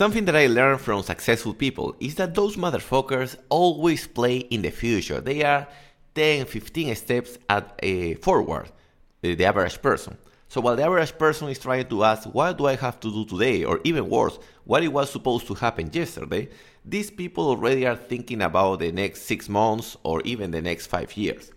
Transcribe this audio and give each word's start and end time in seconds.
Something 0.00 0.24
that 0.24 0.34
I 0.34 0.46
learned 0.46 0.80
from 0.80 1.02
successful 1.02 1.52
people 1.52 1.94
is 2.00 2.14
that 2.14 2.34
those 2.34 2.56
motherfuckers 2.56 3.36
always 3.50 4.06
play 4.06 4.38
in 4.38 4.62
the 4.62 4.70
future. 4.70 5.20
They 5.20 5.42
are 5.44 5.68
10, 6.14 6.46
15 6.46 6.94
steps 6.94 7.36
at 7.50 7.78
a 7.82 8.14
forward, 8.14 8.72
the 9.20 9.44
average 9.44 9.82
person. 9.82 10.16
So 10.48 10.62
while 10.62 10.74
the 10.74 10.84
average 10.84 11.18
person 11.18 11.50
is 11.50 11.58
trying 11.58 11.84
to 11.88 12.04
ask, 12.04 12.26
what 12.32 12.56
do 12.56 12.64
I 12.64 12.76
have 12.76 12.98
to 13.00 13.12
do 13.12 13.26
today? 13.26 13.62
Or 13.64 13.78
even 13.84 14.08
worse, 14.08 14.38
what 14.64 14.82
it 14.82 14.88
was 14.88 15.10
supposed 15.10 15.46
to 15.48 15.54
happen 15.54 15.90
yesterday, 15.92 16.48
these 16.82 17.10
people 17.10 17.50
already 17.50 17.86
are 17.86 17.94
thinking 17.94 18.40
about 18.40 18.78
the 18.78 18.92
next 18.92 19.24
six 19.24 19.50
months 19.50 19.98
or 20.02 20.22
even 20.22 20.50
the 20.50 20.62
next 20.62 20.86
five 20.86 21.14
years. 21.14 21.52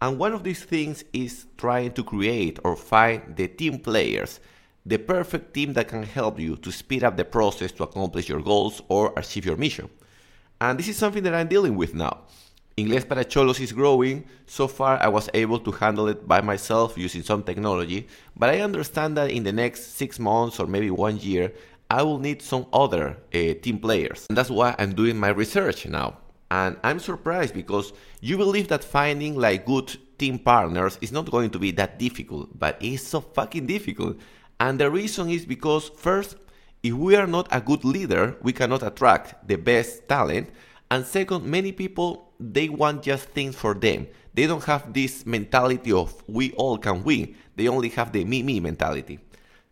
And 0.00 0.18
one 0.18 0.32
of 0.32 0.44
these 0.44 0.64
things 0.64 1.04
is 1.12 1.44
trying 1.58 1.92
to 1.92 2.02
create 2.02 2.58
or 2.64 2.74
find 2.74 3.36
the 3.36 3.48
team 3.48 3.80
players, 3.80 4.40
the 4.84 4.98
perfect 4.98 5.54
team 5.54 5.72
that 5.74 5.88
can 5.88 6.02
help 6.02 6.38
you 6.38 6.56
to 6.56 6.72
speed 6.72 7.04
up 7.04 7.16
the 7.16 7.24
process 7.24 7.72
to 7.72 7.84
accomplish 7.84 8.28
your 8.28 8.40
goals 8.40 8.82
or 8.88 9.12
achieve 9.16 9.46
your 9.46 9.56
mission. 9.56 9.88
And 10.60 10.78
this 10.78 10.88
is 10.88 10.96
something 10.96 11.22
that 11.24 11.34
I'm 11.34 11.48
dealing 11.48 11.76
with 11.76 11.94
now. 11.94 12.18
Inglés 12.76 13.06
para 13.06 13.24
Cholos 13.24 13.60
is 13.60 13.72
growing. 13.72 14.24
So 14.46 14.66
far, 14.66 15.00
I 15.02 15.08
was 15.08 15.28
able 15.34 15.58
to 15.60 15.70
handle 15.72 16.08
it 16.08 16.26
by 16.26 16.40
myself 16.40 16.96
using 16.96 17.22
some 17.22 17.42
technology, 17.42 18.08
but 18.36 18.48
I 18.48 18.60
understand 18.60 19.16
that 19.16 19.30
in 19.30 19.44
the 19.44 19.52
next 19.52 19.96
six 19.96 20.18
months 20.18 20.58
or 20.58 20.66
maybe 20.66 20.90
one 20.90 21.18
year, 21.18 21.52
I 21.90 22.02
will 22.02 22.18
need 22.18 22.40
some 22.40 22.66
other 22.72 23.18
uh, 23.34 23.54
team 23.60 23.78
players. 23.78 24.26
And 24.28 24.38
that's 24.38 24.48
why 24.48 24.74
I'm 24.78 24.94
doing 24.94 25.18
my 25.18 25.28
research 25.28 25.86
now. 25.86 26.16
And 26.50 26.76
I'm 26.82 26.98
surprised 26.98 27.54
because 27.54 27.92
you 28.20 28.36
believe 28.36 28.68
that 28.68 28.82
finding 28.82 29.36
like 29.36 29.66
good 29.66 29.96
team 30.18 30.38
partners 30.38 30.98
is 31.00 31.12
not 31.12 31.30
going 31.30 31.50
to 31.50 31.58
be 31.58 31.70
that 31.72 31.98
difficult, 31.98 32.58
but 32.58 32.78
it's 32.80 33.02
so 33.02 33.20
fucking 33.20 33.66
difficult. 33.66 34.16
And 34.62 34.78
the 34.78 34.92
reason 34.92 35.28
is 35.28 35.44
because, 35.44 35.88
first, 35.88 36.36
if 36.84 36.94
we 36.94 37.16
are 37.16 37.26
not 37.26 37.48
a 37.50 37.60
good 37.60 37.84
leader, 37.84 38.36
we 38.42 38.52
cannot 38.52 38.84
attract 38.84 39.48
the 39.48 39.56
best 39.56 40.08
talent. 40.08 40.50
And 40.88 41.04
second, 41.04 41.44
many 41.44 41.72
people 41.72 42.32
they 42.38 42.68
want 42.68 43.02
just 43.02 43.24
things 43.30 43.56
for 43.56 43.74
them. 43.74 44.06
They 44.34 44.46
don't 44.46 44.62
have 44.64 44.92
this 44.92 45.26
mentality 45.26 45.90
of 45.90 46.14
we 46.28 46.52
all 46.52 46.78
can 46.78 47.02
win. 47.02 47.34
They 47.56 47.66
only 47.66 47.88
have 47.88 48.12
the 48.12 48.24
me 48.24 48.44
me 48.44 48.60
mentality. 48.60 49.18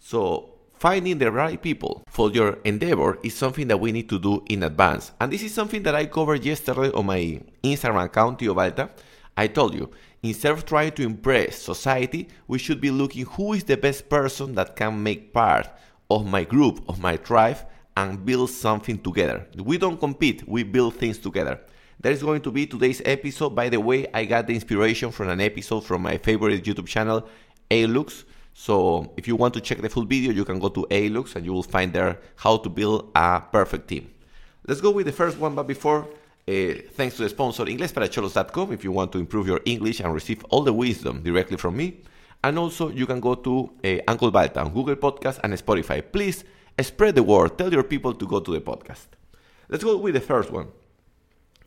So 0.01 0.55
finding 0.75 1.19
the 1.19 1.31
right 1.31 1.63
people 1.63 2.03
for 2.09 2.33
your 2.33 2.59
endeavor 2.65 3.21
is 3.23 3.35
something 3.37 3.69
that 3.69 3.79
we 3.79 3.93
need 3.93 4.09
to 4.09 4.19
do 4.19 4.43
in 4.49 4.65
advance. 4.65 5.13
And 5.21 5.33
this 5.33 5.45
is 5.45 5.55
something 5.55 5.85
that 5.85 5.95
I 5.95 6.07
covered 6.07 6.45
yesterday 6.45 6.91
on 6.91 7.07
my 7.07 7.41
Instagram 7.63 8.07
account, 8.07 8.41
Tio 8.41 8.55
Balta. 8.55 8.91
I 9.37 9.47
told 9.47 9.75
you, 9.75 9.89
instead 10.23 10.53
of 10.53 10.65
trying 10.65 10.93
to 10.93 11.03
impress 11.03 11.57
society, 11.57 12.29
we 12.47 12.59
should 12.59 12.81
be 12.81 12.91
looking 12.91 13.25
who 13.25 13.55
is 13.55 13.65
the 13.65 13.77
best 13.77 14.09
person 14.09 14.55
that 14.55 14.77
can 14.77 15.03
make 15.03 15.33
part 15.33 15.69
of 16.11 16.27
my 16.27 16.45
group, 16.45 16.83
of 16.89 17.01
my 17.01 17.17
tribe, 17.17 17.59
and 17.97 18.25
build 18.25 18.51
something 18.51 18.99
together. 18.99 19.47
We 19.57 19.79
don't 19.79 19.99
compete, 19.99 20.47
we 20.49 20.63
build 20.63 20.97
things 20.97 21.19
together. 21.19 21.61
That 22.01 22.13
is 22.13 22.23
going 22.23 22.41
to 22.43 22.51
be 22.51 22.67
today's 22.67 23.03
episode. 23.05 23.51
By 23.51 23.69
the 23.69 23.79
way, 23.79 24.07
I 24.15 24.25
got 24.25 24.47
the 24.47 24.55
inspiration 24.55 25.11
from 25.11 25.29
an 25.29 25.41
episode 25.41 25.85
from 25.85 26.03
my 26.03 26.17
favorite 26.17 26.65
YouTube 26.65 26.87
channel, 26.87 27.29
Alux. 27.71 28.25
So 28.55 29.13
if 29.17 29.29
you 29.29 29.37
want 29.37 29.55
to 29.55 29.61
check 29.61 29.83
the 29.83 29.89
full 29.89 30.07
video, 30.07 30.33
you 30.33 30.45
can 30.45 30.59
go 30.59 30.71
to 30.71 30.87
Alux 30.91 31.37
and 31.37 31.45
you 31.45 31.53
will 31.53 31.63
find 31.63 31.93
there 31.93 32.19
how 32.37 32.57
to 32.59 32.69
build 32.71 33.11
a 33.15 33.41
perfect 33.41 33.89
team. 33.89 34.11
Let's 34.67 34.81
go 34.81 34.91
with 34.91 35.07
the 35.07 35.13
first 35.13 35.39
one, 35.39 35.55
but 35.55 35.67
before, 35.67 36.09
uh, 36.51 36.75
thanks 36.97 37.17
to 37.17 37.23
the 37.23 37.29
sponsor 37.29 37.65
inglesparacholos.com 37.65 38.73
if 38.73 38.83
you 38.83 38.91
want 38.91 39.13
to 39.13 39.19
improve 39.19 39.47
your 39.47 39.61
English 39.65 40.01
and 40.01 40.13
receive 40.13 40.45
all 40.51 40.63
the 40.63 40.73
wisdom 40.73 41.23
directly 41.23 41.57
from 41.57 41.77
me. 41.77 42.03
And 42.43 42.59
also, 42.59 42.91
you 42.91 43.07
can 43.07 43.21
go 43.21 43.35
to 43.35 43.71
uh, 43.85 43.99
Uncle 44.09 44.31
Balta 44.31 44.61
on 44.61 44.73
Google 44.73 44.97
Podcast 44.97 45.41
and 45.45 45.53
Spotify. 45.55 46.03
Please 46.03 46.43
spread 46.81 47.15
the 47.15 47.23
word. 47.23 47.57
Tell 47.57 47.73
your 47.73 47.85
people 47.85 48.15
to 48.15 48.27
go 48.27 48.41
to 48.41 48.53
the 48.53 48.61
podcast. 48.61 49.07
Let's 49.69 49.85
go 49.85 49.97
with 49.97 50.15
the 50.15 50.21
first 50.21 50.51
one. 50.51 50.69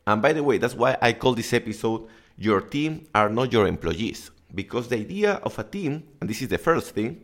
And 0.06 0.22
by 0.22 0.34
the 0.34 0.44
way, 0.44 0.58
that's 0.58 0.76
why 0.76 0.98
I 1.02 1.14
call 1.14 1.34
this 1.36 1.54
episode 1.54 2.08
Your 2.38 2.60
Team 2.60 3.08
Are 3.16 3.30
Not 3.30 3.54
Your 3.54 3.68
Employees. 3.68 4.32
Because 4.54 4.90
the 4.90 4.98
idea 4.98 5.36
of 5.44 5.58
a 5.58 5.64
team, 5.64 6.04
and 6.20 6.30
this 6.30 6.42
is 6.42 6.50
the 6.50 6.58
first 6.58 6.94
thing, 6.94 7.24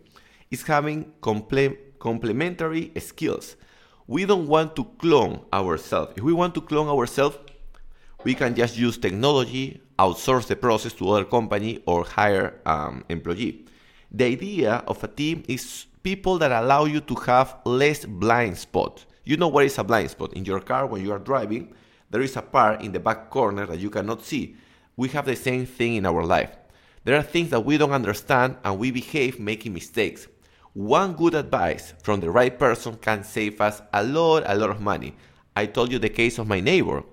is 0.49 0.61
having 0.63 1.11
comple- 1.21 1.77
complementary 1.99 2.91
skills. 2.99 3.55
We 4.07 4.25
don't 4.25 4.47
want 4.47 4.75
to 4.77 4.85
clone 4.85 5.41
ourselves. 5.51 6.13
If 6.15 6.23
we 6.23 6.33
want 6.33 6.55
to 6.55 6.61
clone 6.61 6.87
ourselves, 6.87 7.37
we 8.23 8.33
can 8.33 8.55
just 8.55 8.77
use 8.77 8.97
technology, 8.97 9.81
outsource 9.97 10.47
the 10.47 10.55
process 10.55 10.93
to 10.93 11.09
other 11.09 11.25
company, 11.25 11.81
or 11.85 12.03
hire 12.03 12.59
um, 12.65 13.03
employee. 13.09 13.65
The 14.11 14.25
idea 14.25 14.83
of 14.87 15.03
a 15.03 15.07
team 15.07 15.43
is 15.47 15.85
people 16.03 16.37
that 16.39 16.51
allow 16.51 16.85
you 16.85 17.01
to 17.01 17.15
have 17.15 17.57
less 17.65 18.05
blind 18.05 18.57
spot. 18.57 19.05
You 19.23 19.37
know 19.37 19.47
what 19.47 19.65
is 19.65 19.77
a 19.77 19.83
blind 19.83 20.09
spot 20.11 20.33
in 20.33 20.45
your 20.45 20.59
car 20.59 20.85
when 20.87 21.03
you 21.03 21.11
are 21.11 21.19
driving 21.19 21.73
there 22.11 22.21
is 22.21 22.35
a 22.35 22.41
part 22.41 22.81
in 22.81 22.91
the 22.91 22.99
back 22.99 23.29
corner 23.29 23.65
that 23.67 23.79
you 23.79 23.89
cannot 23.89 24.23
see. 24.23 24.55
We 24.97 25.09
have 25.09 25.25
the 25.25 25.35
same 25.35 25.65
thing 25.65 25.95
in 25.95 26.05
our 26.05 26.23
life. 26.23 26.51
There 27.03 27.15
are 27.15 27.23
things 27.23 27.51
that 27.51 27.63
we 27.63 27.77
don't 27.77 27.91
understand 27.91 28.57
and 28.63 28.79
we 28.79 28.91
behave 28.91 29.39
making 29.39 29.73
mistakes. 29.73 30.27
One 30.73 31.13
good 31.13 31.35
advice 31.35 31.93
from 32.03 32.19
the 32.19 32.31
right 32.31 32.57
person 32.57 32.97
can 32.97 33.23
save 33.23 33.61
us 33.61 33.81
a 33.93 34.03
lot, 34.03 34.43
a 34.45 34.55
lot 34.55 34.69
of 34.69 34.81
money. 34.81 35.15
I 35.55 35.67
told 35.67 35.91
you 35.91 35.99
the 35.99 36.09
case 36.09 36.37
of 36.37 36.47
my 36.47 36.59
neighbor. 36.59 37.03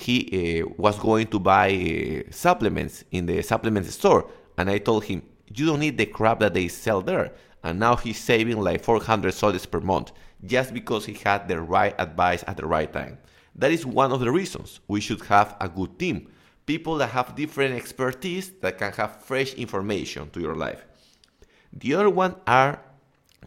He 0.00 0.62
uh, 0.62 0.66
was 0.78 0.98
going 0.98 1.26
to 1.28 1.38
buy 1.38 1.70
uh, 1.70 2.32
supplements 2.32 3.04
in 3.10 3.26
the 3.26 3.42
supplement 3.42 3.86
store, 3.86 4.30
and 4.56 4.70
I 4.70 4.78
told 4.78 5.04
him, 5.04 5.22
You 5.54 5.66
don't 5.66 5.80
need 5.80 5.98
the 5.98 6.06
crap 6.06 6.40
that 6.40 6.54
they 6.54 6.68
sell 6.68 7.02
there. 7.02 7.32
And 7.62 7.78
now 7.78 7.96
he's 7.96 8.18
saving 8.18 8.58
like 8.60 8.82
400 8.82 9.34
soles 9.34 9.66
per 9.66 9.80
month 9.80 10.12
just 10.44 10.72
because 10.72 11.04
he 11.04 11.12
had 11.12 11.48
the 11.48 11.60
right 11.60 11.94
advice 11.98 12.42
at 12.46 12.56
the 12.56 12.66
right 12.66 12.90
time. 12.90 13.18
That 13.54 13.72
is 13.72 13.84
one 13.84 14.12
of 14.12 14.20
the 14.20 14.30
reasons 14.30 14.80
we 14.88 15.00
should 15.00 15.22
have 15.26 15.56
a 15.60 15.68
good 15.68 15.98
team. 15.98 16.28
People 16.64 16.96
that 16.98 17.08
have 17.08 17.36
different 17.36 17.74
expertise 17.74 18.50
that 18.62 18.78
can 18.78 18.92
have 18.92 19.22
fresh 19.22 19.52
information 19.54 20.30
to 20.30 20.40
your 20.40 20.54
life. 20.54 20.86
The 21.72 21.94
other 21.94 22.10
one 22.10 22.36
are 22.46 22.80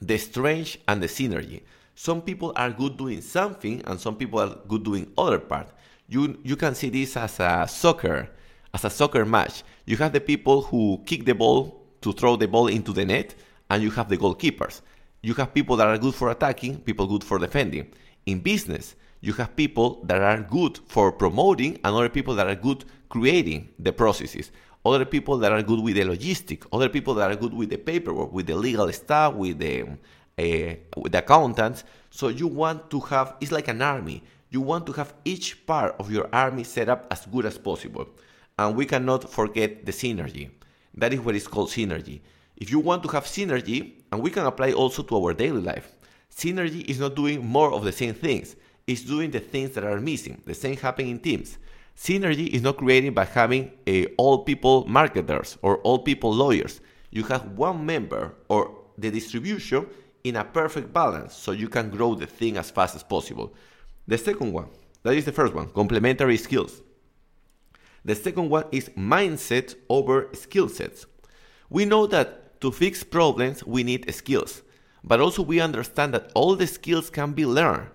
the 0.01 0.17
strength 0.17 0.77
and 0.87 1.01
the 1.01 1.07
synergy. 1.07 1.61
Some 1.95 2.21
people 2.21 2.53
are 2.55 2.71
good 2.71 2.97
doing 2.97 3.21
something 3.21 3.81
and 3.85 3.99
some 3.99 4.15
people 4.15 4.39
are 4.39 4.57
good 4.67 4.83
doing 4.83 5.11
other 5.17 5.39
part. 5.39 5.69
You 6.13 6.37
you 6.43 6.55
can 6.55 6.75
see 6.75 6.89
this 6.91 7.17
as 7.17 7.39
a 7.39 7.65
soccer, 7.67 8.29
as 8.71 8.85
a 8.85 8.89
soccer 8.91 9.25
match. 9.25 9.63
You 9.89 9.97
have 9.97 10.13
the 10.13 10.21
people 10.21 10.61
who 10.61 11.01
kick 11.07 11.25
the 11.25 11.33
ball 11.33 11.81
to 12.01 12.13
throw 12.13 12.35
the 12.35 12.47
ball 12.47 12.67
into 12.67 12.93
the 12.93 13.03
net 13.03 13.33
and 13.71 13.81
you 13.81 13.89
have 13.97 14.09
the 14.09 14.17
goalkeepers. 14.17 14.81
You 15.23 15.33
have 15.33 15.55
people 15.55 15.75
that 15.77 15.87
are 15.87 15.97
good 15.97 16.13
for 16.13 16.29
attacking, 16.29 16.81
people 16.81 17.07
good 17.07 17.23
for 17.23 17.39
defending. 17.39 17.85
In 18.27 18.41
business, 18.41 18.95
you 19.21 19.33
have 19.33 19.55
people 19.55 20.03
that 20.03 20.21
are 20.21 20.41
good 20.43 20.77
for 20.85 21.11
promoting 21.11 21.79
and 21.83 21.95
other 21.95 22.09
people 22.09 22.35
that 22.35 22.45
are 22.45 22.61
good 22.67 22.85
creating 23.09 23.69
the 23.79 23.91
processes 23.91 24.51
other 24.85 25.05
people 25.05 25.37
that 25.37 25.51
are 25.51 25.63
good 25.63 25.79
with 25.79 25.95
the 25.95 26.01
logistic 26.01 26.65
other 26.73 26.89
people 26.89 27.13
that 27.13 27.31
are 27.31 27.35
good 27.35 27.53
with 27.53 27.69
the 27.69 27.77
paperwork 27.77 28.31
with 28.33 28.47
the 28.47 28.55
legal 28.55 28.91
stuff 28.91 29.33
with 29.33 29.57
the 29.59 29.81
uh, 29.83 30.75
with 30.97 31.11
the 31.11 31.19
accountants 31.19 31.83
so 32.09 32.27
you 32.27 32.47
want 32.47 32.89
to 32.89 32.99
have 32.99 33.35
it's 33.39 33.51
like 33.51 33.67
an 33.69 33.81
army 33.81 34.21
you 34.53 34.61
want 34.61 34.85
to 34.85 34.93
have 34.93 35.13
each 35.25 35.65
part 35.65 35.95
of 35.99 36.11
your 36.11 36.29
army 36.31 36.63
set 36.63 36.87
up 36.87 37.05
as 37.11 37.25
good 37.25 37.45
as 37.45 37.57
possible 37.57 38.07
and 38.57 38.75
we 38.75 38.85
cannot 38.85 39.29
forget 39.29 39.85
the 39.85 39.91
synergy 39.91 40.49
that 40.93 41.11
is 41.13 41.19
what 41.19 41.35
is 41.35 41.47
called 41.47 41.69
synergy 41.69 42.21
if 42.57 42.71
you 42.71 42.79
want 42.79 43.03
to 43.03 43.09
have 43.09 43.25
synergy 43.25 43.93
and 44.11 44.21
we 44.21 44.29
can 44.29 44.45
apply 44.45 44.71
also 44.71 45.03
to 45.03 45.17
our 45.17 45.33
daily 45.33 45.61
life 45.61 45.95
synergy 46.33 46.85
is 46.85 46.99
not 46.99 47.15
doing 47.15 47.45
more 47.45 47.73
of 47.73 47.83
the 47.83 47.91
same 47.91 48.13
things 48.13 48.55
it's 48.85 49.01
doing 49.01 49.31
the 49.31 49.39
things 49.39 49.71
that 49.71 49.83
are 49.83 49.99
missing. 49.99 50.41
The 50.45 50.53
same 50.53 50.75
happen 50.77 51.07
in 51.07 51.19
teams. 51.19 51.57
Synergy 51.95 52.47
is 52.47 52.61
not 52.61 52.77
created 52.77 53.15
by 53.15 53.25
having 53.25 53.71
a 53.87 54.07
all 54.17 54.43
people 54.43 54.85
marketers 54.87 55.57
or 55.61 55.77
all 55.79 55.99
people 55.99 56.33
lawyers. 56.33 56.81
You 57.11 57.23
have 57.25 57.51
one 57.51 57.85
member 57.85 58.33
or 58.49 58.75
the 58.97 59.11
distribution 59.11 59.87
in 60.23 60.35
a 60.35 60.43
perfect 60.43 60.91
balance 60.91 61.33
so 61.33 61.51
you 61.51 61.69
can 61.69 61.89
grow 61.89 62.15
the 62.15 62.25
thing 62.25 62.57
as 62.57 62.71
fast 62.71 62.95
as 62.95 63.03
possible. 63.03 63.53
The 64.07 64.17
second 64.17 64.51
one, 64.51 64.67
that 65.03 65.15
is 65.15 65.25
the 65.25 65.31
first 65.31 65.53
one, 65.53 65.69
complementary 65.69 66.37
skills. 66.37 66.81
The 68.05 68.15
second 68.15 68.49
one 68.49 68.65
is 68.71 68.89
mindset 68.89 69.75
over 69.89 70.29
skill 70.33 70.67
sets. 70.67 71.05
We 71.69 71.85
know 71.85 72.05
that 72.07 72.59
to 72.61 72.71
fix 72.71 73.03
problems 73.03 73.63
we 73.63 73.83
need 73.83 74.13
skills, 74.13 74.61
but 75.03 75.21
also 75.21 75.41
we 75.41 75.61
understand 75.61 76.13
that 76.13 76.31
all 76.33 76.55
the 76.55 76.67
skills 76.67 77.09
can 77.09 77.31
be 77.31 77.45
learned. 77.45 77.87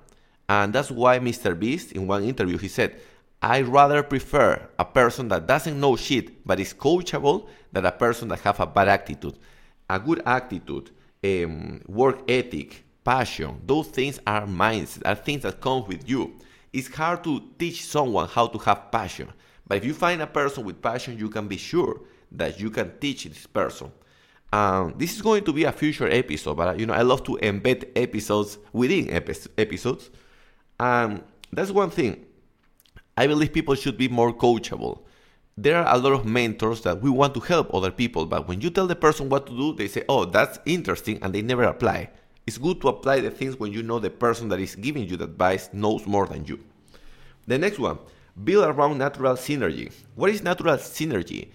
And 0.48 0.72
that's 0.72 0.90
why 0.90 1.18
Mr. 1.18 1.58
Beast, 1.58 1.92
in 1.92 2.06
one 2.06 2.24
interview, 2.24 2.56
he 2.56 2.68
said, 2.68 2.98
I 3.42 3.60
rather 3.60 4.02
prefer 4.02 4.68
a 4.78 4.84
person 4.84 5.28
that 5.28 5.46
doesn't 5.46 5.78
know 5.78 5.94
shit 5.94 6.44
but 6.46 6.58
is 6.58 6.74
coachable 6.74 7.48
than 7.70 7.84
a 7.84 7.92
person 7.92 8.28
that 8.28 8.40
have 8.40 8.58
a 8.60 8.66
bad 8.66 8.88
attitude. 8.88 9.38
A 9.90 9.98
good 9.98 10.22
attitude, 10.24 10.90
um, 11.22 11.82
work 11.86 12.28
ethic, 12.28 12.84
passion, 13.04 13.60
those 13.66 13.88
things 13.88 14.20
are 14.26 14.46
minds, 14.46 15.00
are 15.04 15.14
things 15.14 15.42
that 15.42 15.60
come 15.60 15.86
with 15.86 16.08
you. 16.08 16.34
It's 16.72 16.92
hard 16.94 17.24
to 17.24 17.42
teach 17.58 17.84
someone 17.84 18.28
how 18.28 18.46
to 18.48 18.58
have 18.58 18.90
passion, 18.90 19.32
but 19.66 19.78
if 19.78 19.84
you 19.84 19.94
find 19.94 20.20
a 20.22 20.26
person 20.26 20.64
with 20.64 20.82
passion, 20.82 21.18
you 21.18 21.28
can 21.28 21.48
be 21.48 21.56
sure 21.56 22.00
that 22.32 22.60
you 22.60 22.70
can 22.70 22.98
teach 22.98 23.24
this 23.24 23.46
person. 23.46 23.90
Um, 24.52 24.94
this 24.96 25.14
is 25.14 25.22
going 25.22 25.44
to 25.44 25.52
be 25.52 25.64
a 25.64 25.72
future 25.72 26.08
episode, 26.08 26.56
but 26.56 26.78
you 26.78 26.86
know 26.86 26.94
I 26.94 27.02
love 27.02 27.22
to 27.24 27.38
embed 27.42 27.90
episodes 27.96 28.58
within 28.72 29.10
epi- 29.10 29.50
episodes. 29.58 30.10
Um, 30.80 31.22
that's 31.52 31.70
one 31.70 31.90
thing. 31.90 32.24
I 33.16 33.26
believe 33.26 33.52
people 33.52 33.74
should 33.74 33.98
be 33.98 34.08
more 34.08 34.32
coachable. 34.32 35.02
There 35.56 35.76
are 35.76 35.94
a 35.94 35.98
lot 35.98 36.12
of 36.12 36.24
mentors 36.24 36.82
that 36.82 37.02
we 37.02 37.10
want 37.10 37.34
to 37.34 37.40
help 37.40 37.74
other 37.74 37.90
people, 37.90 38.26
but 38.26 38.46
when 38.48 38.60
you 38.60 38.70
tell 38.70 38.86
the 38.86 38.94
person 38.94 39.28
what 39.28 39.46
to 39.48 39.52
do, 39.52 39.74
they 39.74 39.88
say, 39.88 40.04
"Oh, 40.08 40.24
that's 40.24 40.58
interesting," 40.64 41.18
and 41.20 41.34
they 41.34 41.42
never 41.42 41.64
apply. 41.64 42.10
It's 42.48 42.56
good 42.56 42.80
to 42.80 42.88
apply 42.88 43.20
the 43.20 43.30
things 43.30 43.60
when 43.60 43.74
you 43.74 43.82
know 43.82 43.98
the 43.98 44.08
person 44.08 44.48
that 44.48 44.58
is 44.58 44.74
giving 44.74 45.06
you 45.06 45.18
the 45.18 45.24
advice 45.24 45.68
knows 45.74 46.06
more 46.06 46.26
than 46.26 46.46
you. 46.46 46.58
The 47.46 47.58
next 47.58 47.78
one, 47.78 47.98
build 48.42 48.64
around 48.64 48.96
natural 48.96 49.34
synergy. 49.34 49.92
What 50.14 50.30
is 50.30 50.42
natural 50.42 50.78
synergy? 50.78 51.50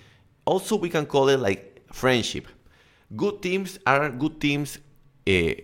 Also, 0.45 0.75
we 0.75 0.91
can 0.91 1.07
call 1.07 1.29
it 1.29 1.39
like 1.39 1.81
friendship. 1.91 2.45
Good 3.15 3.41
teams 3.41 3.79
are 3.87 4.07
good 4.11 4.39
teams 4.39 4.77
uh, 5.27 5.55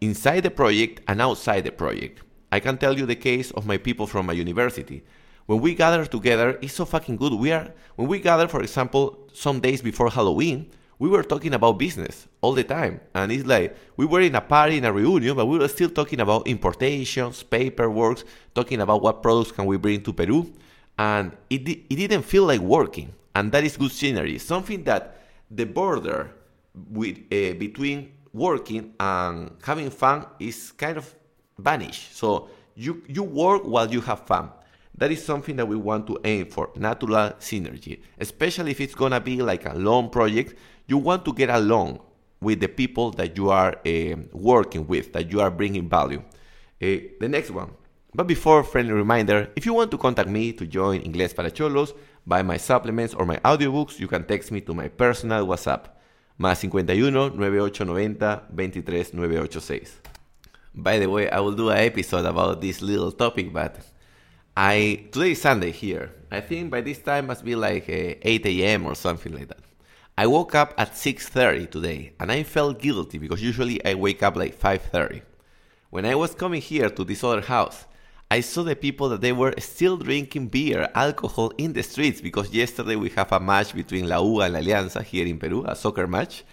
inside 0.00 0.40
the 0.44 0.50
project 0.50 1.02
and 1.08 1.20
outside 1.20 1.64
the 1.64 1.72
project. 1.72 2.22
I 2.50 2.58
can 2.58 2.78
tell 2.78 2.98
you 2.98 3.04
the 3.04 3.16
case 3.16 3.50
of 3.50 3.66
my 3.66 3.76
people 3.76 4.06
from 4.06 4.24
my 4.24 4.32
university. 4.32 5.04
When 5.44 5.60
we 5.60 5.74
gather 5.74 6.06
together, 6.06 6.58
it's 6.62 6.72
so 6.72 6.86
fucking 6.86 7.18
good. 7.18 7.34
We 7.34 7.52
are 7.52 7.70
when 7.96 8.08
we 8.08 8.18
gather, 8.18 8.48
for 8.48 8.62
example, 8.62 9.28
some 9.34 9.60
days 9.60 9.82
before 9.82 10.08
Halloween, 10.08 10.70
we 10.98 11.08
were 11.08 11.22
talking 11.22 11.54
about 11.54 11.78
business 11.78 12.28
all 12.40 12.52
the 12.52 12.64
time. 12.64 13.00
And 13.14 13.32
it's 13.32 13.46
like 13.46 13.76
we 13.96 14.06
were 14.06 14.20
in 14.20 14.34
a 14.34 14.40
party, 14.40 14.78
in 14.78 14.84
a 14.84 14.92
reunion, 14.92 15.36
but 15.36 15.46
we 15.46 15.58
were 15.58 15.68
still 15.68 15.90
talking 15.90 16.20
about 16.20 16.46
importations, 16.46 17.42
paperwork, 17.42 18.22
talking 18.54 18.80
about 18.80 19.02
what 19.02 19.22
products 19.22 19.52
can 19.52 19.66
we 19.66 19.76
bring 19.76 20.02
to 20.02 20.12
Peru. 20.12 20.52
And 20.98 21.32
it, 21.50 21.68
it 21.68 21.96
didn't 21.96 22.22
feel 22.22 22.44
like 22.44 22.60
working. 22.60 23.12
And 23.34 23.50
that 23.52 23.64
is 23.64 23.76
good 23.76 23.90
synergy. 23.90 24.40
Something 24.40 24.84
that 24.84 25.18
the 25.50 25.64
border 25.64 26.30
with, 26.90 27.18
uh, 27.32 27.54
between 27.54 28.12
working 28.32 28.94
and 29.00 29.50
having 29.62 29.90
fun 29.90 30.26
is 30.38 30.72
kind 30.72 30.96
of 30.96 31.14
vanished. 31.58 32.16
So 32.16 32.48
you, 32.74 33.02
you 33.08 33.22
work 33.22 33.62
while 33.64 33.90
you 33.90 34.00
have 34.02 34.20
fun. 34.26 34.50
That 34.96 35.10
is 35.10 35.24
something 35.24 35.56
that 35.56 35.66
we 35.66 35.74
want 35.74 36.06
to 36.06 36.18
aim 36.24 36.46
for, 36.46 36.70
natural 36.76 37.30
synergy. 37.40 38.00
Especially 38.18 38.70
if 38.70 38.80
it's 38.80 38.94
gonna 38.94 39.20
be 39.20 39.42
like 39.42 39.66
a 39.66 39.74
long 39.74 40.08
project, 40.08 40.54
you 40.86 40.98
want 40.98 41.24
to 41.24 41.32
get 41.32 41.50
along 41.50 42.00
with 42.40 42.60
the 42.60 42.68
people 42.68 43.10
that 43.12 43.36
you 43.36 43.50
are 43.50 43.76
uh, 43.86 44.16
working 44.32 44.86
with, 44.86 45.12
that 45.12 45.30
you 45.30 45.40
are 45.40 45.50
bringing 45.50 45.88
value. 45.88 46.22
Uh, 46.82 47.08
the 47.20 47.28
next 47.28 47.50
one. 47.50 47.70
But 48.14 48.26
before, 48.28 48.62
friendly 48.62 48.92
reminder, 48.92 49.48
if 49.56 49.66
you 49.66 49.74
want 49.74 49.90
to 49.90 49.98
contact 49.98 50.28
me 50.28 50.52
to 50.52 50.66
join 50.66 51.00
Inglés 51.00 51.34
para 51.34 51.50
Cholos, 51.50 51.94
buy 52.26 52.42
my 52.42 52.58
supplements 52.58 53.12
or 53.12 53.26
my 53.26 53.38
audiobooks, 53.38 53.98
you 53.98 54.06
can 54.06 54.24
text 54.24 54.52
me 54.52 54.60
to 54.60 54.74
my 54.74 54.88
personal 54.88 55.46
WhatsApp, 55.46 55.86
más 56.38 56.60
51 56.60 57.36
9890 57.36 58.54
23 58.54 59.04
986. 59.14 60.00
By 60.74 60.98
the 60.98 61.06
way, 61.06 61.28
I 61.30 61.40
will 61.40 61.52
do 61.54 61.70
an 61.70 61.78
episode 61.78 62.24
about 62.24 62.60
this 62.60 62.82
little 62.82 63.10
topic, 63.10 63.52
but 63.52 63.78
I 64.56 65.06
today 65.10 65.32
is 65.32 65.40
Sunday 65.40 65.72
here. 65.72 66.12
I 66.30 66.40
think 66.40 66.70
by 66.70 66.82
this 66.82 66.98
time 66.98 67.26
must 67.26 67.44
be 67.44 67.56
like 67.56 67.88
uh, 67.88 68.14
8 68.22 68.46
a.m. 68.46 68.86
or 68.86 68.94
something 68.94 69.32
like 69.32 69.48
that. 69.48 69.63
I 70.16 70.28
woke 70.28 70.54
up 70.54 70.74
at 70.78 70.96
6:30 70.96 71.66
today, 71.66 72.12
and 72.20 72.30
I 72.30 72.44
felt 72.44 72.80
guilty 72.80 73.18
because 73.18 73.42
usually 73.42 73.84
I 73.84 73.94
wake 73.94 74.22
up 74.22 74.36
like 74.36 74.54
5:30. 74.54 75.22
When 75.90 76.06
I 76.06 76.14
was 76.14 76.34
coming 76.36 76.60
here 76.60 76.88
to 76.88 77.04
this 77.04 77.24
other 77.24 77.40
house, 77.40 77.86
I 78.30 78.40
saw 78.40 78.62
the 78.62 78.76
people 78.76 79.08
that 79.08 79.20
they 79.20 79.32
were 79.32 79.54
still 79.58 79.96
drinking 79.96 80.48
beer, 80.48 80.88
alcohol 80.94 81.52
in 81.58 81.72
the 81.72 81.82
streets 81.82 82.20
because 82.20 82.52
yesterday 82.52 82.96
we 82.96 83.10
have 83.10 83.32
a 83.32 83.40
match 83.40 83.74
between 83.74 84.08
La 84.08 84.22
U 84.22 84.40
and 84.40 84.54
La 84.54 84.60
Alianza 84.60 85.02
here 85.02 85.26
in 85.26 85.38
Peru, 85.38 85.64
a 85.66 85.74
soccer 85.74 86.06
match. 86.06 86.44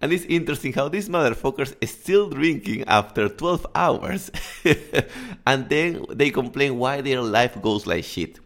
And 0.00 0.12
it's 0.12 0.24
interesting 0.24 0.72
how 0.72 0.88
these 0.88 1.08
motherfuckers 1.08 1.74
are 1.82 1.86
still 1.88 2.30
drinking 2.30 2.84
after 2.86 3.28
12 3.28 3.66
hours. 3.74 4.30
and 5.46 5.68
then 5.68 6.04
they 6.10 6.30
complain 6.30 6.78
why 6.78 7.00
their 7.00 7.20
life 7.20 7.60
goes 7.60 7.84
like 7.84 8.04
shit. 8.04 8.38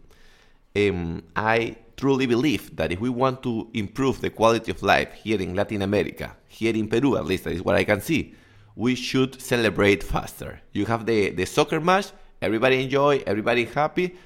Um, 0.75 1.23
I 1.37 1.77
truly 2.03 2.27
believe 2.27 2.75
that 2.75 2.91
if 2.91 2.99
we 2.99 3.09
want 3.09 3.45
to 3.45 3.71
improve 3.75 4.21
the 4.21 4.29
quality 4.29 4.73
of 4.73 4.83
life 4.83 5.13
here 5.13 5.41
in 5.41 5.55
Latin 5.55 5.83
America, 5.83 6.35
here 6.49 6.75
in 6.75 6.89
Peru 6.89 7.17
at 7.17 7.25
least, 7.25 7.45
that 7.45 7.53
is 7.53 7.63
what 7.63 7.77
I 7.77 7.85
can 7.85 8.01
see, 8.01 8.35
we 8.75 8.97
should 8.97 9.41
celebrate 9.41 10.03
faster. 10.03 10.61
You 10.73 10.85
have 10.87 11.07
the, 11.07 11.31
the 11.31 11.45
soccer 11.45 11.81
match, 11.81 12.07
everybody 12.41 12.83
enjoy, 12.83 13.23
everybody 13.25 13.67
happy, 13.67 14.17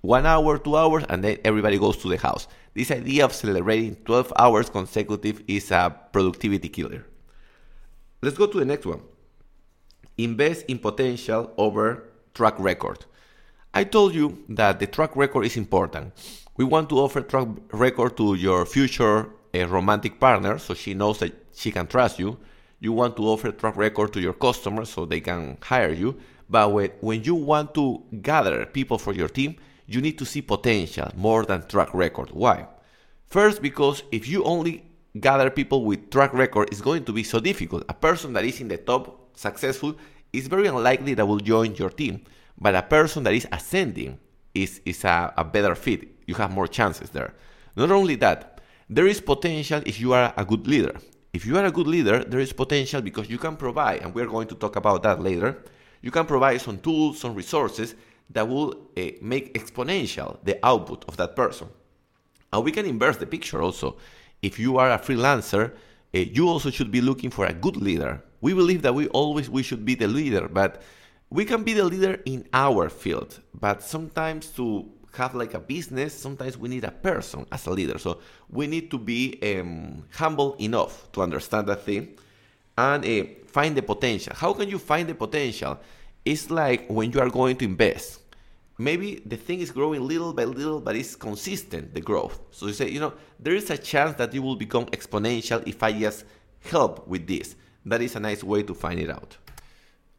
one 0.00 0.24
hour, 0.24 0.56
two 0.56 0.78
hours, 0.78 1.04
and 1.10 1.22
then 1.22 1.36
everybody 1.44 1.78
goes 1.78 1.98
to 1.98 2.08
the 2.08 2.16
house. 2.16 2.48
This 2.72 2.90
idea 2.90 3.26
of 3.26 3.34
celebrating 3.34 3.96
12 3.96 4.32
hours 4.38 4.70
consecutive 4.70 5.42
is 5.46 5.70
a 5.70 5.94
productivity 6.12 6.70
killer. 6.70 7.04
Let's 8.22 8.38
go 8.38 8.46
to 8.46 8.58
the 8.58 8.64
next 8.64 8.86
one. 8.86 9.02
Invest 10.16 10.64
in 10.68 10.78
potential 10.78 11.52
over 11.58 12.04
track 12.32 12.54
record. 12.58 13.04
I 13.74 13.84
told 13.84 14.14
you 14.14 14.42
that 14.48 14.80
the 14.80 14.86
track 14.86 15.14
record 15.14 15.44
is 15.44 15.58
important. 15.58 16.14
We 16.56 16.64
want 16.64 16.88
to 16.88 16.98
offer 16.98 17.20
track 17.20 17.48
record 17.72 18.16
to 18.16 18.34
your 18.34 18.64
future 18.64 19.28
uh, 19.54 19.66
romantic 19.66 20.18
partner 20.18 20.58
so 20.58 20.72
she 20.72 20.94
knows 20.94 21.18
that 21.18 21.34
she 21.54 21.70
can 21.70 21.86
trust 21.86 22.18
you. 22.18 22.38
You 22.80 22.92
want 22.92 23.16
to 23.16 23.24
offer 23.24 23.52
track 23.52 23.76
record 23.76 24.14
to 24.14 24.20
your 24.20 24.32
customers 24.32 24.88
so 24.88 25.04
they 25.04 25.20
can 25.20 25.58
hire 25.60 25.92
you. 25.92 26.16
But 26.48 26.72
when, 26.72 26.90
when 27.00 27.24
you 27.24 27.34
want 27.34 27.74
to 27.74 28.02
gather 28.22 28.64
people 28.64 28.96
for 28.96 29.12
your 29.12 29.28
team, 29.28 29.56
you 29.86 30.00
need 30.00 30.16
to 30.16 30.24
see 30.24 30.40
potential 30.40 31.10
more 31.14 31.44
than 31.44 31.66
track 31.66 31.92
record. 31.92 32.30
Why? 32.30 32.66
First, 33.26 33.60
because 33.60 34.02
if 34.10 34.26
you 34.26 34.42
only 34.44 34.86
gather 35.20 35.50
people 35.50 35.84
with 35.84 36.10
track 36.10 36.32
record, 36.32 36.70
it's 36.72 36.80
going 36.80 37.04
to 37.04 37.12
be 37.12 37.22
so 37.22 37.38
difficult. 37.38 37.84
A 37.90 37.94
person 37.94 38.32
that 38.32 38.44
is 38.46 38.62
in 38.62 38.68
the 38.68 38.78
top 38.78 39.36
successful 39.36 39.94
is 40.32 40.46
very 40.46 40.68
unlikely 40.68 41.12
that 41.14 41.26
will 41.26 41.38
join 41.38 41.74
your 41.74 41.90
team. 41.90 42.22
But 42.58 42.74
a 42.74 42.82
person 42.82 43.24
that 43.24 43.34
is 43.34 43.46
ascending 43.52 44.18
is, 44.54 44.80
is 44.86 45.04
a, 45.04 45.34
a 45.36 45.44
better 45.44 45.74
fit. 45.74 46.15
You 46.26 46.34
have 46.34 46.50
more 46.50 46.68
chances 46.68 47.10
there. 47.10 47.34
Not 47.76 47.90
only 47.90 48.16
that, 48.16 48.60
there 48.88 49.06
is 49.06 49.20
potential 49.20 49.82
if 49.86 50.00
you 50.00 50.12
are 50.12 50.32
a 50.36 50.44
good 50.44 50.66
leader. 50.66 50.96
If 51.32 51.44
you 51.44 51.56
are 51.58 51.64
a 51.64 51.72
good 51.72 51.86
leader, 51.86 52.24
there 52.24 52.40
is 52.40 52.52
potential 52.52 53.02
because 53.02 53.28
you 53.28 53.38
can 53.38 53.56
provide, 53.56 54.02
and 54.02 54.14
we're 54.14 54.26
going 54.26 54.48
to 54.48 54.54
talk 54.54 54.76
about 54.76 55.02
that 55.02 55.20
later, 55.20 55.62
you 56.00 56.10
can 56.10 56.24
provide 56.24 56.60
some 56.60 56.78
tools, 56.78 57.18
some 57.18 57.34
resources 57.34 57.94
that 58.30 58.48
will 58.48 58.74
uh, 58.96 59.02
make 59.20 59.54
exponential 59.54 60.38
the 60.44 60.58
output 60.64 61.04
of 61.08 61.16
that 61.16 61.36
person. 61.36 61.68
And 62.52 62.64
we 62.64 62.72
can 62.72 62.86
inverse 62.86 63.16
the 63.16 63.26
picture 63.26 63.62
also. 63.62 63.96
If 64.42 64.58
you 64.58 64.78
are 64.78 64.90
a 64.90 64.98
freelancer, 64.98 65.72
uh, 65.72 66.18
you 66.18 66.48
also 66.48 66.70
should 66.70 66.90
be 66.90 67.00
looking 67.00 67.30
for 67.30 67.46
a 67.46 67.52
good 67.52 67.76
leader. 67.76 68.22
We 68.40 68.54
believe 68.54 68.82
that 68.82 68.94
we 68.94 69.08
always 69.08 69.50
we 69.50 69.62
should 69.62 69.84
be 69.84 69.94
the 69.94 70.08
leader, 70.08 70.48
but 70.48 70.82
we 71.30 71.44
can 71.44 71.64
be 71.64 71.72
the 71.72 71.84
leader 71.84 72.20
in 72.24 72.46
our 72.52 72.88
field. 72.88 73.40
But 73.52 73.82
sometimes 73.82 74.46
to 74.52 74.88
have 75.16 75.34
like 75.34 75.54
a 75.54 75.58
business, 75.58 76.14
sometimes 76.14 76.56
we 76.56 76.68
need 76.68 76.84
a 76.84 76.90
person 76.90 77.46
as 77.50 77.66
a 77.66 77.70
leader. 77.70 77.98
So 77.98 78.20
we 78.48 78.66
need 78.66 78.90
to 78.90 78.98
be 78.98 79.38
um, 79.42 80.04
humble 80.14 80.54
enough 80.60 81.10
to 81.12 81.22
understand 81.22 81.66
that 81.68 81.82
thing 81.82 82.16
and 82.78 83.04
uh, 83.04 83.24
find 83.46 83.76
the 83.76 83.82
potential. 83.82 84.32
How 84.36 84.52
can 84.52 84.68
you 84.68 84.78
find 84.78 85.08
the 85.08 85.14
potential? 85.14 85.78
It's 86.24 86.50
like 86.50 86.86
when 86.88 87.12
you 87.12 87.20
are 87.20 87.30
going 87.30 87.56
to 87.56 87.64
invest. 87.64 88.20
Maybe 88.78 89.22
the 89.24 89.36
thing 89.36 89.60
is 89.60 89.70
growing 89.70 90.06
little 90.06 90.34
by 90.34 90.44
little, 90.44 90.80
but 90.80 90.96
it's 90.96 91.16
consistent, 91.16 91.94
the 91.94 92.00
growth. 92.00 92.38
So 92.50 92.66
you 92.66 92.74
say, 92.74 92.90
you 92.90 93.00
know, 93.00 93.14
there 93.40 93.54
is 93.54 93.70
a 93.70 93.78
chance 93.78 94.16
that 94.16 94.34
it 94.34 94.38
will 94.38 94.56
become 94.56 94.84
exponential 94.86 95.66
if 95.66 95.82
I 95.82 95.92
just 95.92 96.24
help 96.60 97.08
with 97.08 97.26
this. 97.26 97.56
That 97.86 98.02
is 98.02 98.16
a 98.16 98.20
nice 98.20 98.44
way 98.44 98.62
to 98.64 98.74
find 98.74 99.00
it 99.00 99.08
out. 99.08 99.36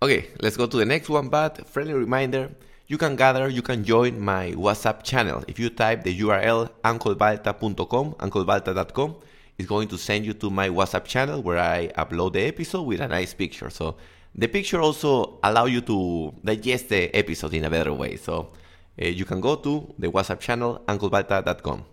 Okay, 0.01 0.29
let's 0.41 0.57
go 0.57 0.65
to 0.65 0.77
the 0.77 0.85
next 0.85 1.09
one, 1.09 1.29
but 1.29 1.67
friendly 1.67 1.93
reminder 1.93 2.49
you 2.87 2.97
can 2.97 3.15
gather, 3.15 3.49
you 3.49 3.61
can 3.61 3.83
join 3.83 4.19
my 4.19 4.51
WhatsApp 4.53 5.03
channel. 5.03 5.43
If 5.47 5.59
you 5.59 5.69
type 5.69 6.03
the 6.03 6.19
URL 6.21 6.69
unclebalta.com, 6.83 8.15
unclebalta.com, 8.15 9.15
it's 9.57 9.67
going 9.67 9.89
to 9.89 9.97
send 9.97 10.25
you 10.25 10.33
to 10.33 10.49
my 10.49 10.69
WhatsApp 10.69 11.05
channel 11.05 11.41
where 11.41 11.57
I 11.57 11.89
upload 11.97 12.33
the 12.33 12.41
episode 12.41 12.83
with 12.83 13.01
a 13.01 13.07
nice 13.07 13.33
picture. 13.33 13.69
So 13.69 13.97
the 14.33 14.47
picture 14.47 14.79
also 14.79 15.39
allow 15.43 15.65
you 15.65 15.81
to 15.81 16.33
digest 16.45 16.89
the 16.89 17.13
episode 17.13 17.53
in 17.53 17.65
a 17.65 17.69
better 17.69 17.91
way. 17.91 18.15
So 18.15 18.53
uh, 19.01 19.05
you 19.05 19.25
can 19.25 19.41
go 19.41 19.55
to 19.55 19.93
the 19.99 20.07
WhatsApp 20.07 20.39
channel 20.39 20.81
unclebalta.com. 20.87 21.83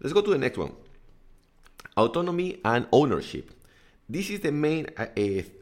Let's 0.00 0.12
go 0.12 0.20
to 0.20 0.30
the 0.30 0.38
next 0.38 0.58
one. 0.58 0.72
Autonomy 1.96 2.60
and 2.64 2.86
ownership. 2.92 3.50
This 4.06 4.28
is 4.28 4.40
the 4.40 4.52
main 4.52 4.86
uh, 4.98 5.06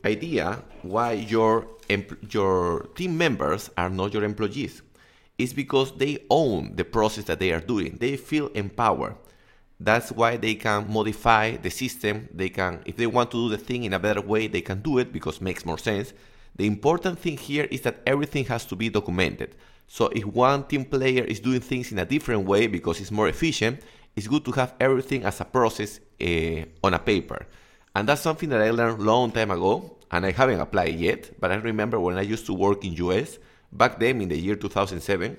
idea 0.05 0.65
why 0.83 1.13
your 1.13 1.67
your 2.29 2.89
team 2.97 3.17
members 3.17 3.71
are 3.77 3.89
not 3.89 4.13
your 4.13 4.25
employees. 4.25 4.83
It's 5.39 5.53
because 5.53 5.97
they 5.97 6.25
own 6.29 6.75
the 6.75 6.85
process 6.85 7.25
that 7.27 7.39
they 7.39 7.53
are 7.53 7.61
doing. 7.61 7.99
They 8.01 8.17
feel 8.17 8.49
empowered. 8.49 9.15
That's 9.79 10.11
why 10.11 10.39
they 10.39 10.57
can 10.57 10.93
modify 10.93 11.57
the 11.57 11.71
system. 11.71 12.29
They 12.33 12.49
can, 12.49 12.83
if 12.85 12.97
they 12.97 13.07
want 13.07 13.31
to 13.31 13.37
do 13.37 13.49
the 13.49 13.63
thing 13.63 13.85
in 13.85 13.93
a 13.93 13.99
better 13.99 14.21
way, 14.21 14.49
they 14.49 14.61
can 14.61 14.81
do 14.81 14.99
it 14.99 15.13
because 15.13 15.37
it 15.37 15.43
makes 15.43 15.65
more 15.65 15.79
sense. 15.79 16.13
The 16.57 16.67
important 16.67 17.19
thing 17.19 17.37
here 17.37 17.69
is 17.71 17.81
that 17.83 18.01
everything 18.07 18.45
has 18.47 18.65
to 18.67 18.77
be 18.77 18.89
documented. 18.89 19.55
So 19.87 20.07
if 20.09 20.25
one 20.25 20.65
team 20.65 20.85
player 20.85 21.25
is 21.25 21.41
doing 21.41 21.61
things 21.61 21.93
in 21.93 21.99
a 21.99 22.05
different 22.05 22.45
way 22.47 22.67
because 22.67 23.01
it's 23.01 23.11
more 23.11 23.29
efficient, 23.29 23.81
it's 24.17 24.27
good 24.27 24.45
to 24.45 24.53
have 24.53 24.75
everything 24.81 25.25
as 25.25 25.41
a 25.41 25.45
process 25.45 26.01
uh, 26.21 26.65
on 26.83 26.95
a 26.95 26.99
paper. 26.99 27.47
And 27.95 28.09
that's 28.09 28.23
something 28.23 28.49
that 28.49 28.63
I 28.63 28.71
learned 28.71 29.03
long 29.03 29.33
time 29.33 29.51
ago, 29.51 29.99
and 30.11 30.25
I 30.25 30.33
haven't 30.33 30.61
applied 30.61 30.95
yet. 30.99 31.39
But 31.39 31.53
I 31.53 31.57
remember 31.57 32.01
when 32.01 32.17
I 32.17 32.23
used 32.23 32.47
to 32.47 32.55
work 32.55 32.85
in 32.85 32.93
US 32.95 33.39
back 33.71 33.99
then 33.99 34.21
in 34.21 34.29
the 34.29 34.39
year 34.39 34.57
2007, 34.57 35.37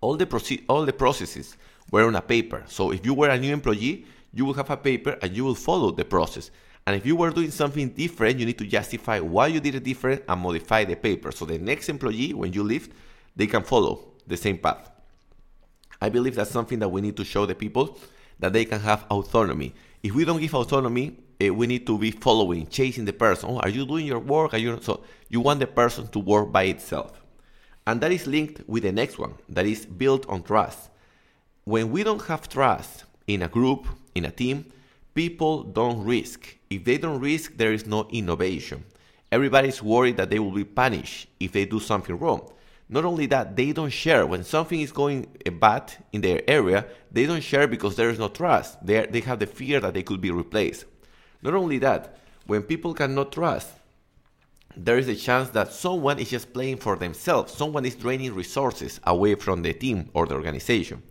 all 0.00 0.16
the 0.16 0.26
proce- 0.26 0.64
all 0.68 0.84
the 0.84 0.92
processes 0.92 1.56
were 1.90 2.06
on 2.06 2.16
a 2.16 2.22
paper. 2.22 2.64
So 2.66 2.90
if 2.90 3.04
you 3.04 3.14
were 3.14 3.28
a 3.28 3.38
new 3.38 3.52
employee, 3.52 4.06
you 4.32 4.44
will 4.44 4.54
have 4.54 4.70
a 4.70 4.76
paper 4.76 5.18
and 5.22 5.36
you 5.36 5.44
will 5.44 5.54
follow 5.54 5.90
the 5.90 6.04
process. 6.04 6.50
And 6.86 6.96
if 6.96 7.06
you 7.06 7.14
were 7.14 7.30
doing 7.30 7.50
something 7.50 7.90
different, 7.90 8.40
you 8.40 8.46
need 8.46 8.58
to 8.58 8.66
justify 8.66 9.20
why 9.20 9.46
you 9.48 9.60
did 9.60 9.76
it 9.76 9.84
different 9.84 10.24
and 10.28 10.40
modify 10.40 10.84
the 10.84 10.96
paper. 10.96 11.30
So 11.30 11.44
the 11.44 11.58
next 11.58 11.88
employee, 11.88 12.34
when 12.34 12.52
you 12.52 12.64
leave, 12.64 12.88
they 13.36 13.46
can 13.46 13.62
follow 13.62 14.14
the 14.26 14.36
same 14.36 14.58
path. 14.58 14.90
I 16.00 16.08
believe 16.08 16.34
that's 16.34 16.50
something 16.50 16.80
that 16.80 16.88
we 16.88 17.00
need 17.00 17.16
to 17.16 17.24
show 17.24 17.46
the 17.46 17.54
people 17.54 17.98
that 18.40 18.52
they 18.52 18.64
can 18.64 18.80
have 18.80 19.04
autonomy. 19.10 19.74
If 20.02 20.14
we 20.14 20.24
don't 20.24 20.40
give 20.40 20.54
autonomy, 20.54 21.18
uh, 21.42 21.52
we 21.52 21.66
need 21.66 21.86
to 21.86 21.98
be 21.98 22.10
following, 22.10 22.66
chasing 22.68 23.04
the 23.04 23.12
person. 23.12 23.50
Oh, 23.50 23.58
are 23.58 23.68
you 23.68 23.86
doing 23.86 24.06
your 24.06 24.18
work? 24.18 24.54
Are 24.54 24.58
you 24.58 24.78
so 24.80 25.02
you 25.28 25.40
want 25.40 25.60
the 25.60 25.66
person 25.66 26.08
to 26.08 26.18
work 26.18 26.52
by 26.52 26.64
itself, 26.64 27.22
and 27.86 28.00
that 28.00 28.12
is 28.12 28.26
linked 28.26 28.62
with 28.68 28.82
the 28.82 28.92
next 28.92 29.18
one 29.18 29.34
that 29.48 29.66
is 29.66 29.86
built 29.86 30.28
on 30.28 30.42
trust. 30.42 30.90
When 31.64 31.90
we 31.90 32.02
don't 32.02 32.22
have 32.22 32.48
trust 32.48 33.04
in 33.26 33.42
a 33.42 33.48
group, 33.48 33.86
in 34.14 34.24
a 34.24 34.30
team, 34.30 34.66
people 35.14 35.62
don't 35.62 36.04
risk. 36.04 36.56
If 36.70 36.84
they 36.84 36.98
don't 36.98 37.20
risk, 37.20 37.56
there 37.56 37.72
is 37.72 37.86
no 37.86 38.08
innovation. 38.10 38.84
Everybody's 39.30 39.82
worried 39.82 40.16
that 40.18 40.28
they 40.28 40.38
will 40.38 40.50
be 40.52 40.64
punished 40.64 41.28
if 41.40 41.52
they 41.52 41.64
do 41.64 41.80
something 41.80 42.18
wrong. 42.18 42.50
Not 42.88 43.06
only 43.06 43.24
that, 43.26 43.56
they 43.56 43.72
don't 43.72 43.90
share. 43.90 44.26
When 44.26 44.44
something 44.44 44.80
is 44.80 44.92
going 44.92 45.26
bad 45.58 45.94
in 46.12 46.20
their 46.20 46.42
area, 46.46 46.84
they 47.10 47.24
don't 47.24 47.40
share 47.40 47.66
because 47.66 47.96
there 47.96 48.10
is 48.10 48.18
no 48.18 48.28
trust. 48.28 48.84
They, 48.84 49.06
they 49.06 49.20
have 49.20 49.38
the 49.38 49.46
fear 49.46 49.80
that 49.80 49.94
they 49.94 50.02
could 50.02 50.20
be 50.20 50.30
replaced. 50.30 50.84
Not 51.42 51.54
only 51.54 51.78
that, 51.78 52.16
when 52.46 52.62
people 52.62 52.94
cannot 52.94 53.32
trust, 53.32 53.68
there 54.76 54.98
is 54.98 55.08
a 55.08 55.16
chance 55.16 55.50
that 55.50 55.72
someone 55.72 56.18
is 56.18 56.30
just 56.30 56.52
playing 56.52 56.78
for 56.78 56.96
themselves. 56.96 57.52
Someone 57.52 57.84
is 57.84 57.94
draining 57.94 58.34
resources 58.34 59.00
away 59.04 59.34
from 59.34 59.62
the 59.62 59.74
team 59.74 60.08
or 60.14 60.26
the 60.26 60.34
organization. 60.34 61.02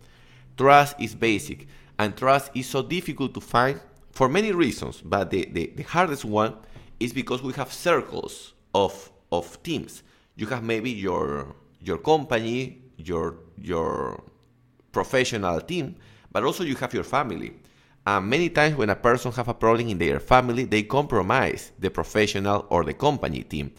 Trust 0.56 0.96
is 0.98 1.14
basic, 1.14 1.68
and 1.98 2.16
trust 2.16 2.50
is 2.54 2.68
so 2.68 2.82
difficult 2.82 3.34
to 3.34 3.40
find 3.40 3.80
for 4.10 4.28
many 4.28 4.52
reasons, 4.52 5.00
but 5.00 5.30
the, 5.30 5.48
the, 5.52 5.72
the 5.74 5.82
hardest 5.84 6.24
one 6.24 6.54
is 7.00 7.12
because 7.12 7.42
we 7.42 7.52
have 7.54 7.72
circles 7.72 8.52
of, 8.74 9.10
of 9.30 9.62
teams. 9.62 10.02
You 10.36 10.46
have 10.46 10.62
maybe 10.62 10.90
your 10.90 11.54
your 11.80 11.98
company, 11.98 12.82
your 12.96 13.36
your 13.60 14.22
professional 14.92 15.60
team, 15.60 15.96
but 16.30 16.44
also 16.44 16.62
you 16.62 16.76
have 16.76 16.94
your 16.94 17.04
family. 17.04 17.54
And 18.04 18.28
many 18.28 18.48
times 18.48 18.76
when 18.76 18.90
a 18.90 18.96
person 18.96 19.30
have 19.32 19.48
a 19.48 19.54
problem 19.54 19.88
in 19.88 19.98
their 19.98 20.18
family, 20.18 20.64
they 20.64 20.82
compromise 20.82 21.70
the 21.78 21.90
professional 21.90 22.66
or 22.68 22.84
the 22.84 22.94
company 22.94 23.42
team. 23.44 23.72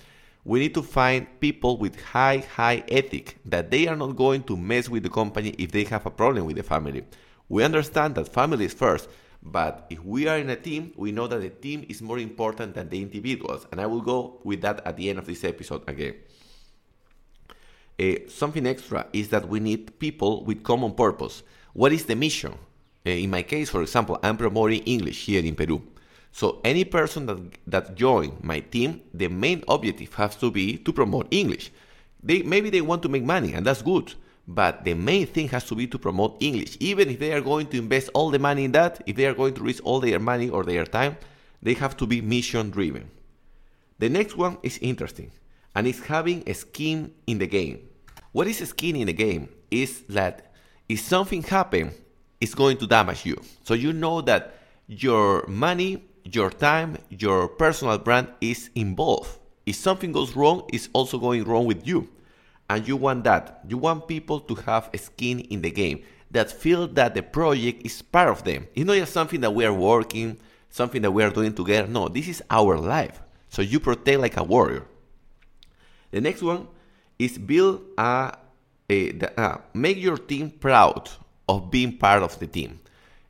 We 0.46 0.60
need 0.60 0.74
to 0.76 0.82
find 0.82 1.28
people 1.40 1.78
with 1.78 2.02
high, 2.02 2.38
high 2.56 2.84
ethic 2.88 3.38
that 3.46 3.70
they 3.70 3.88
are 3.88 3.96
not 3.96 4.16
going 4.16 4.44
to 4.44 4.58
mess 4.58 4.90
with 4.90 5.04
the 5.04 5.10
company 5.10 5.56
if 5.58 5.72
they 5.72 5.84
have 5.86 6.06
a 6.06 6.12
problem 6.12 6.46
with 6.46 6.56
the 6.56 6.64
family. 6.64 7.04
We 7.50 7.64
understand 7.64 8.16
that 8.16 8.30
family 8.30 8.66
is 8.66 8.74
first, 8.74 9.10
but 9.42 9.88
if 9.90 10.04
we 10.04 10.28
are 10.28 10.38
in 10.38 10.50
a 10.50 10.56
team, 10.56 10.94
we 10.96 11.12
know 11.12 11.28
that 11.28 11.42
the 11.42 11.50
team 11.50 11.86
is 11.90 12.02
more 12.02 12.20
important 12.20 12.76
than 12.76 12.90
the 12.90 13.02
individuals. 13.02 13.68
And 13.72 13.82
I 13.82 13.86
will 13.86 14.02
go 14.02 14.40
with 14.44 14.62
that 14.62 14.86
at 14.86 14.96
the 14.96 15.10
end 15.10 15.20
of 15.20 15.26
this 15.26 15.44
episode 15.44 15.84
again. 15.88 16.16
Uh, 18.00 18.28
something 18.28 18.66
extra 18.66 19.06
is 19.14 19.30
that 19.30 19.48
we 19.48 19.60
need 19.60 20.00
people 20.00 20.44
with 20.46 20.64
common 20.64 20.94
purpose. 20.94 21.44
What 21.74 21.92
is 21.92 22.06
the 22.06 22.16
mission? 22.16 22.56
Uh, 23.06 23.10
in 23.10 23.30
my 23.30 23.44
case, 23.44 23.70
for 23.70 23.82
example, 23.82 24.18
I'm 24.24 24.38
promoting 24.38 24.84
English 24.84 25.26
here 25.26 25.44
in 25.44 25.56
Peru. 25.56 25.82
So 26.32 26.62
any 26.64 26.84
person 26.86 27.26
that, 27.28 27.38
that 27.68 27.96
join 27.96 28.38
my 28.42 28.60
team, 28.60 29.02
the 29.14 29.28
main 29.28 29.64
objective 29.68 30.14
has 30.16 30.36
to 30.38 30.50
be 30.50 30.78
to 30.78 30.92
promote 30.92 31.28
English. 31.32 31.72
They, 32.24 32.42
maybe 32.42 32.70
they 32.70 32.82
want 32.82 33.04
to 33.04 33.10
make 33.10 33.24
money, 33.24 33.54
and 33.54 33.66
that's 33.66 33.82
good. 33.82 34.14
But 34.48 34.84
the 34.84 34.94
main 34.94 35.28
thing 35.28 35.50
has 35.50 35.66
to 35.66 35.76
be 35.76 35.88
to 35.88 36.00
promote 36.00 36.42
English. 36.42 36.78
Even 36.80 37.10
if 37.10 37.20
they 37.20 37.34
are 37.34 37.42
going 37.42 37.68
to 37.68 37.78
invest 37.78 38.10
all 38.14 38.30
the 38.30 38.40
money 38.40 38.66
in 38.66 38.72
that, 38.74 39.02
if 39.06 39.16
they 39.16 39.26
are 39.26 39.34
going 39.34 39.54
to 39.54 39.64
risk 39.64 39.86
all 39.86 40.00
their 40.00 40.20
money 40.20 40.50
or 40.50 40.64
their 40.64 40.86
time, 40.86 41.18
they 41.62 41.74
have 41.76 41.96
to 41.98 42.06
be 42.06 42.20
mission 42.22 42.70
driven. 42.70 43.10
The 44.00 44.10
next 44.10 44.36
one 44.36 44.58
is 44.64 44.78
interesting 44.80 45.32
and 45.76 45.88
it's 45.88 46.02
having 46.02 46.44
a 46.46 46.54
skin 46.54 47.14
in 47.26 47.38
the 47.38 47.48
game. 47.48 47.88
What 48.34 48.48
is 48.48 48.60
a 48.60 48.66
skin 48.66 48.96
in 48.96 49.08
the 49.08 49.14
game? 49.14 49.48
Is 49.72 50.02
that 50.10 50.52
if 50.90 51.00
something 51.00 51.42
happens, 51.42 51.94
it's 52.44 52.54
going 52.54 52.76
to 52.76 52.86
damage 52.86 53.26
you. 53.26 53.42
So 53.64 53.74
you 53.74 53.94
know 53.94 54.20
that 54.22 54.56
your 54.88 55.48
money, 55.48 56.04
your 56.26 56.50
time, 56.50 56.98
your 57.10 57.48
personal 57.48 57.98
brand 57.98 58.28
is 58.42 58.70
involved. 58.76 59.40
If 59.66 59.78
something 59.78 60.12
goes 60.12 60.36
wrong, 60.36 60.66
it's 60.74 60.90
also 60.92 61.18
going 61.18 61.46
wrong 61.46 61.66
with 61.66 61.88
you. 61.88 62.10
And 62.70 62.86
you 62.86 62.98
want 62.98 63.24
that. 63.24 63.62
You 63.70 63.78
want 63.78 64.10
people 64.10 64.42
to 64.42 64.56
have 64.56 64.90
a 64.94 64.98
skin 64.98 65.40
in 65.40 65.62
the 65.62 65.72
game 65.72 66.04
that 66.32 66.52
feel 66.52 66.86
that 66.90 67.16
the 67.16 67.24
project 67.24 67.86
is 67.86 68.02
part 68.02 68.28
of 68.28 68.44
them. 68.44 68.68
It's 68.76 68.86
not 68.86 68.98
just 68.98 69.14
something 69.14 69.40
that 69.40 69.52
we 69.52 69.66
are 69.66 69.74
working, 69.74 70.38
something 70.70 71.02
that 71.02 71.12
we 71.12 71.24
are 71.24 71.30
doing 71.30 71.54
together. 71.54 71.88
No, 71.88 72.10
this 72.10 72.28
is 72.28 72.44
our 72.50 72.78
life. 72.78 73.22
So 73.48 73.62
you 73.62 73.80
protect 73.80 74.20
like 74.20 74.36
a 74.36 74.44
warrior. 74.44 74.86
The 76.12 76.20
next 76.20 76.42
one 76.42 76.68
is 77.18 77.38
build 77.38 77.84
a, 77.98 78.36
a, 78.90 79.18
a 79.18 79.40
uh, 79.40 79.58
make 79.74 79.98
your 79.98 80.18
team 80.18 80.50
proud 80.50 81.10
of 81.48 81.70
being 81.70 81.98
part 81.98 82.24
of 82.24 82.38
the 82.40 82.48
team. 82.48 82.80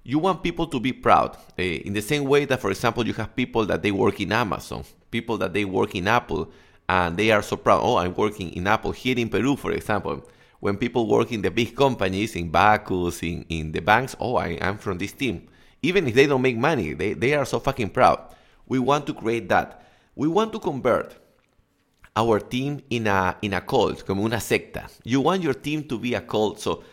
You 0.04 0.20
want 0.20 0.44
people 0.44 0.68
to 0.68 0.80
be 0.80 0.92
proud 0.92 1.38
uh, 1.58 1.62
in 1.62 1.94
the 1.94 2.02
same 2.02 2.26
way 2.26 2.46
that, 2.46 2.60
for 2.60 2.70
example, 2.70 3.08
you 3.08 3.14
have 3.14 3.36
people 3.36 3.66
that 3.66 3.82
they 3.82 3.92
work 3.92 4.20
in 4.20 4.32
Amazon, 4.32 4.84
people 5.12 5.38
that 5.38 5.54
they 5.54 5.66
work 5.66 5.96
in 5.96 6.08
Apple, 6.08 6.52
and 6.90 7.16
they 7.16 7.32
are 7.32 7.42
so 7.42 7.56
proud. 7.56 7.82
Oh, 7.84 7.98
I'm 7.98 8.14
working 8.14 8.52
in 8.52 8.68
Apple 8.68 8.92
here 8.92 9.18
in 9.18 9.30
Peru, 9.30 9.56
for 9.56 9.72
example. 9.72 10.28
When 10.60 10.78
people 10.78 11.08
work 11.08 11.32
in 11.32 11.42
the 11.42 11.52
big 11.52 11.76
companies, 11.76 12.36
in 12.36 12.50
Backus, 12.50 13.24
in, 13.24 13.46
in 13.50 13.72
the 13.72 13.82
banks, 13.82 14.16
oh, 14.20 14.36
I, 14.36 14.58
I'm 14.62 14.78
from 14.78 14.98
this 14.98 15.14
team. 15.14 15.48
Even 15.82 16.08
if 16.08 16.14
they 16.14 16.28
don't 16.28 16.42
make 16.42 16.58
money, 16.58 16.94
they, 16.94 17.14
they 17.14 17.34
are 17.34 17.46
so 17.46 17.60
fucking 17.60 17.90
proud. 17.90 18.34
We 18.68 18.80
want 18.80 19.06
to 19.08 19.14
create 19.14 19.50
that. 19.50 19.86
We 20.16 20.28
want 20.28 20.54
to 20.54 20.60
convert 20.60 21.16
our 22.16 22.40
team 22.40 22.82
in 22.90 23.08
a 23.08 23.36
in 23.42 23.54
a 23.54 23.62
cult, 23.62 24.06
como 24.06 24.24
una 24.24 24.40
secta. 24.40 24.88
You 25.04 25.22
want 25.22 25.42
your 25.42 25.54
team 25.54 25.84
to 25.86 25.98
be 25.98 26.14
a 26.14 26.22
cult, 26.22 26.60
so 26.60 26.84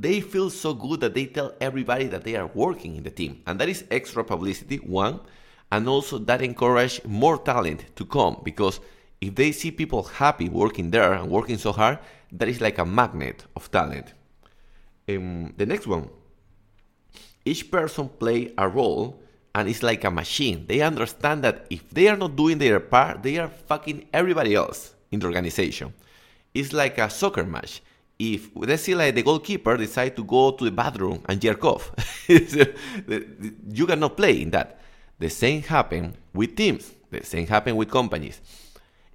they 0.00 0.20
feel 0.20 0.50
so 0.50 0.74
good 0.74 1.00
that 1.00 1.14
they 1.14 1.26
tell 1.26 1.52
everybody 1.60 2.06
that 2.06 2.24
they 2.24 2.36
are 2.36 2.50
working 2.54 2.96
in 2.96 3.02
the 3.02 3.10
team, 3.10 3.42
and 3.46 3.58
that 3.58 3.68
is 3.68 3.84
extra 3.90 4.24
publicity. 4.24 4.76
One, 4.76 5.20
and 5.70 5.88
also 5.88 6.18
that 6.18 6.42
encourage 6.42 7.04
more 7.04 7.38
talent 7.38 7.84
to 7.96 8.04
come 8.04 8.40
because 8.44 8.80
if 9.20 9.34
they 9.34 9.52
see 9.52 9.70
people 9.70 10.04
happy 10.04 10.48
working 10.48 10.90
there 10.90 11.12
and 11.12 11.28
working 11.28 11.58
so 11.58 11.72
hard, 11.72 11.98
that 12.32 12.48
is 12.48 12.60
like 12.60 12.78
a 12.78 12.84
magnet 12.84 13.44
of 13.56 13.70
talent. 13.70 14.14
Um, 15.08 15.54
the 15.56 15.66
next 15.66 15.86
one, 15.86 16.08
each 17.44 17.70
person 17.70 18.08
play 18.08 18.52
a 18.56 18.68
role 18.68 19.20
and 19.54 19.68
it's 19.68 19.82
like 19.82 20.04
a 20.04 20.10
machine. 20.10 20.66
They 20.68 20.82
understand 20.82 21.42
that 21.44 21.66
if 21.70 21.88
they 21.90 22.08
are 22.08 22.16
not 22.16 22.36
doing 22.36 22.58
their 22.58 22.80
part, 22.80 23.22
they 23.22 23.38
are 23.38 23.48
fucking 23.48 24.06
everybody 24.12 24.54
else 24.54 24.94
in 25.10 25.20
the 25.20 25.26
organization. 25.26 25.92
It's 26.54 26.72
like 26.72 26.98
a 26.98 27.10
soccer 27.10 27.44
match. 27.44 27.82
If 28.18 28.50
let's 28.54 28.82
say 28.82 28.94
like 28.94 29.14
the 29.14 29.22
goalkeeper 29.22 29.76
decide 29.76 30.16
to 30.16 30.24
go 30.24 30.50
to 30.50 30.64
the 30.64 30.70
bathroom 30.72 31.22
and 31.28 31.40
jerk 31.40 31.64
off, 31.64 31.92
you 32.28 33.86
cannot 33.86 34.16
play 34.16 34.42
in 34.42 34.50
that. 34.50 34.80
The 35.18 35.30
same 35.30 35.62
happen 35.62 36.16
with 36.32 36.56
teams. 36.56 36.92
The 37.10 37.24
same 37.24 37.46
happen 37.46 37.76
with 37.76 37.90
companies. 37.90 38.40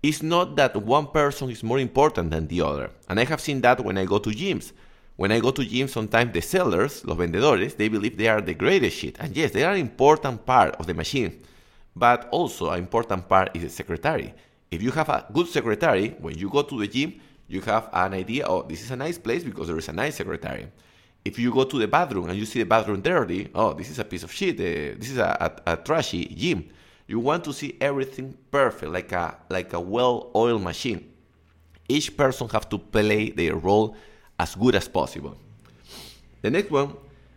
It's 0.02 0.22
not 0.22 0.56
that 0.58 0.76
one 0.76 1.08
person 1.08 1.50
is 1.50 1.64
more 1.64 1.80
important 1.80 2.32
than 2.32 2.48
the 2.48 2.62
other. 2.62 2.92
And 3.08 3.20
I 3.20 3.26
have 3.26 3.40
seen 3.40 3.62
that 3.62 3.84
when 3.84 3.98
I 3.98 4.06
go 4.06 4.20
to 4.20 4.30
gyms. 4.30 4.72
When 5.16 5.32
I 5.32 5.40
go 5.40 5.52
to 5.52 5.64
gym, 5.64 5.88
sometimes 5.88 6.34
the 6.34 6.42
sellers, 6.42 7.06
los 7.06 7.18
vendedores, 7.18 7.76
they 7.76 7.88
believe 7.88 8.18
they 8.18 8.28
are 8.28 8.42
the 8.42 8.56
greatest 8.56 8.98
shit. 8.98 9.18
And 9.20 9.36
yes, 9.38 9.52
they 9.52 9.64
are 9.64 9.74
an 9.74 9.80
important 9.80 10.46
part 10.46 10.76
of 10.76 10.88
the 10.88 10.94
machine. 10.94 11.40
But 11.96 12.28
also, 12.32 12.72
an 12.72 12.80
important 12.80 13.30
part 13.30 13.56
is 13.56 13.62
the 13.62 13.70
secretary. 13.70 14.34
If 14.72 14.82
you 14.82 14.90
have 14.92 15.10
a 15.10 15.26
good 15.32 15.48
secretary, 15.48 16.16
when 16.20 16.36
you 16.36 16.50
go 16.50 16.64
to 16.64 16.80
the 16.80 16.88
gym, 16.88 17.22
you 17.54 17.62
have 17.62 17.90
an 17.94 18.14
idea, 18.14 18.46
oh, 18.48 18.64
this 18.64 18.82
is 18.82 18.92
a 18.92 18.96
nice 18.96 19.18
place 19.18 19.44
because 19.44 19.68
there 19.68 19.78
is 19.78 19.88
a 19.88 19.94
nice 19.94 20.16
secretary. 20.16 20.68
If 21.24 21.40
you 21.40 21.54
go 21.54 21.64
to 21.64 21.80
the 21.80 21.88
bathroom 21.88 22.30
and 22.30 22.38
you 22.38 22.46
see 22.46 22.60
the 22.60 22.66
bathroom 22.66 23.02
dirty, 23.02 23.50
oh, 23.56 23.74
this 23.74 23.90
is 23.90 24.00
a 24.00 24.04
piece 24.04 24.24
of 24.24 24.32
shit. 24.32 24.56
Uh, 24.56 24.98
this 25.00 25.12
is 25.12 25.18
a, 25.18 25.62
a, 25.66 25.74
a 25.74 25.78
trashy 25.78 26.26
gym. 26.26 26.70
You 27.08 27.20
want 27.20 27.44
to 27.46 27.54
see 27.54 27.78
everything 27.80 28.36
perfect, 28.52 28.92
like 28.92 29.12
a 29.12 29.38
like 29.50 29.74
a 29.74 29.80
well-oiled 29.80 30.62
machine. 30.62 31.12
Each 31.88 32.16
person 32.16 32.50
have 32.50 32.68
to 32.70 32.78
play 32.78 33.30
their 33.30 33.56
role 33.56 33.96
as 34.40 34.56
good 34.56 34.76
as 34.76 34.88
possible. 34.88 35.38
The 36.42 36.50
next 36.50 36.72
one, 36.72 36.96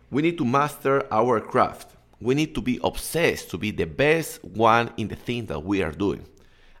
we 0.09 0.21
need 0.21 0.37
to 0.37 0.45
master 0.45 1.05
our 1.11 1.39
craft. 1.39 1.95
We 2.19 2.33
need 2.33 2.55
to 2.55 2.61
be 2.61 2.79
obsessed 2.83 3.51
to 3.51 3.57
be 3.57 3.71
the 3.71 3.85
best 3.85 4.43
one 4.43 4.91
in 4.97 5.07
the 5.07 5.15
thing 5.15 5.45
that 5.45 5.59
we 5.59 5.83
are 5.83 5.91
doing. 5.91 6.25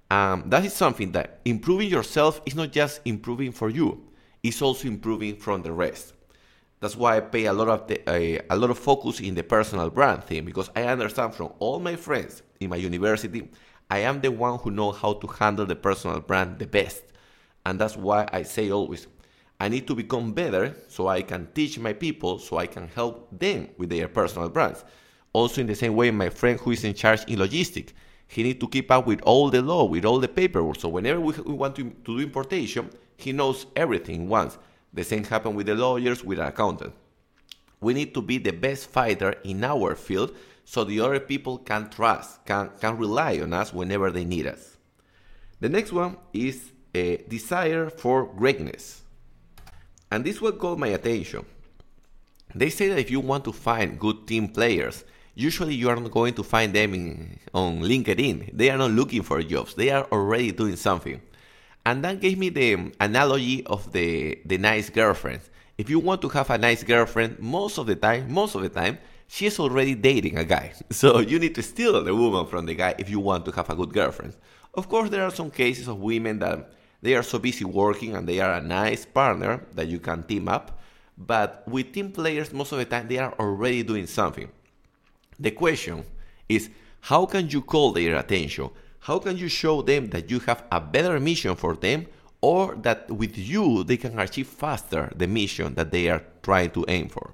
Um, 0.09 0.43
that 0.47 0.63
is 0.63 0.73
something 0.73 1.11
that 1.11 1.39
improving 1.43 1.89
yourself 1.89 2.41
is 2.45 2.55
not 2.55 2.71
just 2.71 3.01
improving 3.05 3.51
for 3.51 3.69
you; 3.69 4.07
it's 4.41 4.61
also 4.61 4.87
improving 4.87 5.35
from 5.35 5.63
the 5.63 5.71
rest. 5.71 6.13
That's 6.79 6.95
why 6.95 7.17
I 7.17 7.21
pay 7.21 7.45
a 7.45 7.53
lot 7.53 7.69
of 7.69 7.87
the, 7.87 8.07
uh, 8.07 8.41
a 8.49 8.55
lot 8.55 8.69
of 8.69 8.77
focus 8.77 9.19
in 9.19 9.33
the 9.33 9.43
personal 9.43 9.89
brand 9.89 10.23
thing 10.23 10.45
because 10.45 10.69
I 10.75 10.83
understand 10.83 11.33
from 11.33 11.53
all 11.59 11.79
my 11.79 11.95
friends 11.95 12.43
in 12.59 12.69
my 12.69 12.75
university, 12.75 13.49
I 13.89 13.99
am 13.99 14.21
the 14.21 14.31
one 14.31 14.59
who 14.59 14.69
knows 14.69 14.97
how 14.97 15.13
to 15.13 15.27
handle 15.27 15.65
the 15.65 15.75
personal 15.75 16.19
brand 16.19 16.59
the 16.59 16.67
best. 16.67 17.03
And 17.65 17.79
that's 17.79 17.97
why 17.97 18.27
I 18.31 18.43
say 18.43 18.69
always, 18.69 19.07
I 19.59 19.69
need 19.69 19.87
to 19.87 19.95
become 19.95 20.33
better 20.33 20.75
so 20.87 21.07
I 21.07 21.23
can 21.23 21.47
teach 21.53 21.79
my 21.79 21.93
people, 21.93 22.37
so 22.37 22.57
I 22.57 22.67
can 22.67 22.87
help 22.89 23.27
them 23.31 23.69
with 23.77 23.89
their 23.89 24.07
personal 24.07 24.49
brands. 24.49 24.85
Also, 25.33 25.61
in 25.61 25.67
the 25.67 25.75
same 25.75 25.95
way, 25.95 26.11
my 26.11 26.29
friend 26.29 26.59
who 26.59 26.71
is 26.71 26.83
in 26.83 26.93
charge 26.93 27.23
in 27.25 27.39
logistics, 27.39 27.93
he 28.27 28.43
needs 28.43 28.59
to 28.59 28.67
keep 28.67 28.91
up 28.91 29.07
with 29.07 29.21
all 29.21 29.49
the 29.49 29.61
law, 29.61 29.85
with 29.85 30.05
all 30.05 30.19
the 30.19 30.27
paperwork. 30.27 30.79
So 30.79 30.89
whenever 30.89 31.19
we, 31.19 31.33
we 31.33 31.53
want 31.53 31.75
to, 31.77 31.83
to 31.89 32.17
do 32.17 32.19
importation, 32.19 32.89
he 33.15 33.31
knows 33.31 33.65
everything 33.75 34.27
once. 34.27 34.57
The 34.93 35.03
same 35.03 35.23
happens 35.23 35.55
with 35.55 35.67
the 35.67 35.75
lawyers, 35.75 36.23
with 36.23 36.39
an 36.39 36.47
accountant. 36.47 36.93
We 37.79 37.93
need 37.93 38.13
to 38.13 38.21
be 38.21 38.37
the 38.37 38.51
best 38.51 38.89
fighter 38.89 39.35
in 39.43 39.63
our 39.63 39.95
field 39.95 40.35
so 40.65 40.83
the 40.83 40.99
other 40.99 41.19
people 41.19 41.59
can 41.59 41.89
trust, 41.89 42.45
can, 42.45 42.71
can 42.81 42.97
rely 42.97 43.39
on 43.39 43.53
us 43.53 43.73
whenever 43.73 44.11
they 44.11 44.25
need 44.25 44.47
us. 44.47 44.77
The 45.59 45.69
next 45.69 45.93
one 45.93 46.17
is 46.33 46.71
a 46.93 47.17
desire 47.27 47.89
for 47.89 48.25
greatness. 48.25 49.03
And 50.11 50.23
this 50.23 50.41
will 50.41 50.53
caught 50.53 50.79
my 50.79 50.87
attention. 50.87 51.45
They 52.53 52.69
say 52.69 52.89
that 52.89 52.99
if 52.99 53.11
you 53.11 53.19
want 53.19 53.43
to 53.45 53.53
find 53.53 53.99
good 53.99 54.27
team 54.27 54.49
players, 54.49 55.03
usually 55.37 55.75
you 55.75 55.87
are 55.89 55.95
not 55.95 56.11
going 56.11 56.33
to 56.33 56.43
find 56.43 56.73
them 56.73 56.93
in, 56.93 57.39
on 57.53 57.81
LinkedIn. 57.81 58.57
They 58.57 58.69
are 58.71 58.77
not 58.77 58.91
looking 58.91 59.21
for 59.21 59.41
jobs, 59.43 59.75
they 59.75 59.91
are 59.91 60.05
already 60.11 60.51
doing 60.51 60.75
something. 60.75 61.21
And 61.85 62.03
that 62.03 62.19
gave 62.19 62.37
me 62.37 62.49
the 62.49 62.91
analogy 62.99 63.65
of 63.65 63.91
the, 63.93 64.39
the 64.45 64.57
nice 64.57 64.89
girlfriend. 64.89 65.41
If 65.77 65.89
you 65.89 65.99
want 65.99 66.21
to 66.23 66.29
have 66.29 66.49
a 66.49 66.57
nice 66.57 66.83
girlfriend, 66.83 67.39
most 67.39 67.77
of 67.77 67.85
the 67.85 67.95
time, 67.95 68.31
most 68.31 68.55
of 68.55 68.61
the 68.63 68.69
time, 68.69 68.97
she 69.27 69.45
is 69.45 69.59
already 69.59 69.93
dating 69.93 70.37
a 70.37 70.43
guy. 70.43 70.73
So 70.91 71.19
you 71.19 71.39
need 71.39 71.55
to 71.55 71.63
steal 71.63 72.03
the 72.03 72.15
woman 72.15 72.47
from 72.47 72.65
the 72.65 72.73
guy 72.73 72.95
if 72.97 73.09
you 73.09 73.19
want 73.19 73.45
to 73.45 73.51
have 73.51 73.69
a 73.69 73.75
good 73.75 73.93
girlfriend. 73.93 74.35
Of 74.73 74.89
course, 74.89 75.09
there 75.09 75.23
are 75.23 75.31
some 75.31 75.51
cases 75.51 75.87
of 75.87 75.99
women 75.99 76.39
that 76.39 76.71
they 77.01 77.15
are 77.15 77.23
so 77.23 77.37
busy 77.39 77.63
working 77.63 78.15
and 78.15 78.27
they 78.27 78.39
are 78.39 78.53
a 78.53 78.61
nice 78.61 79.05
partner 79.05 79.63
that 79.73 79.87
you 79.87 79.99
can 79.99 80.23
team 80.23 80.47
up. 80.47 80.79
But 81.17 81.63
with 81.67 81.93
team 81.93 82.11
players, 82.11 82.51
most 82.51 82.71
of 82.71 82.79
the 82.79 82.85
time, 82.85 83.07
they 83.07 83.17
are 83.19 83.33
already 83.39 83.83
doing 83.83 84.07
something. 84.07 84.49
The 85.39 85.51
question 85.51 86.03
is 86.49 86.69
how 87.01 87.25
can 87.25 87.49
you 87.49 87.61
call 87.61 87.91
their 87.91 88.17
attention? 88.17 88.69
How 88.99 89.19
can 89.19 89.37
you 89.37 89.47
show 89.47 89.81
them 89.81 90.09
that 90.09 90.29
you 90.29 90.39
have 90.41 90.63
a 90.71 90.81
better 90.81 91.19
mission 91.19 91.55
for 91.55 91.75
them 91.75 92.07
or 92.41 92.75
that 92.75 93.09
with 93.09 93.37
you 93.37 93.83
they 93.83 93.97
can 93.97 94.19
achieve 94.19 94.47
faster 94.47 95.11
the 95.15 95.27
mission 95.27 95.75
that 95.75 95.91
they 95.91 96.09
are 96.09 96.23
trying 96.43 96.71
to 96.71 96.85
aim 96.87 97.09
for? 97.09 97.33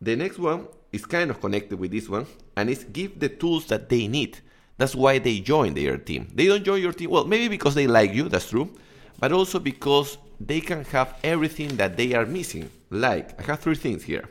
The 0.00 0.16
next 0.16 0.38
one 0.38 0.66
is 0.92 1.06
kind 1.06 1.30
of 1.30 1.40
connected 1.40 1.78
with 1.78 1.90
this 1.90 2.08
one 2.08 2.26
and 2.56 2.68
it's 2.70 2.84
give 2.84 3.18
the 3.18 3.28
tools 3.28 3.66
that 3.66 3.88
they 3.88 4.08
need. 4.08 4.38
That's 4.78 4.94
why 4.94 5.18
they 5.18 5.40
join 5.40 5.74
their 5.74 5.96
team. 5.96 6.28
They 6.34 6.46
don't 6.46 6.64
join 6.64 6.82
your 6.82 6.92
team, 6.92 7.10
well, 7.10 7.24
maybe 7.24 7.48
because 7.48 7.74
they 7.74 7.86
like 7.86 8.12
you, 8.12 8.28
that's 8.28 8.50
true, 8.50 8.70
but 9.18 9.32
also 9.32 9.58
because 9.58 10.18
they 10.38 10.60
can 10.60 10.84
have 10.86 11.18
everything 11.24 11.76
that 11.76 11.96
they 11.96 12.12
are 12.12 12.26
missing. 12.26 12.70
Like, 12.90 13.40
I 13.40 13.44
have 13.44 13.60
three 13.60 13.74
things 13.74 14.04
here 14.04 14.28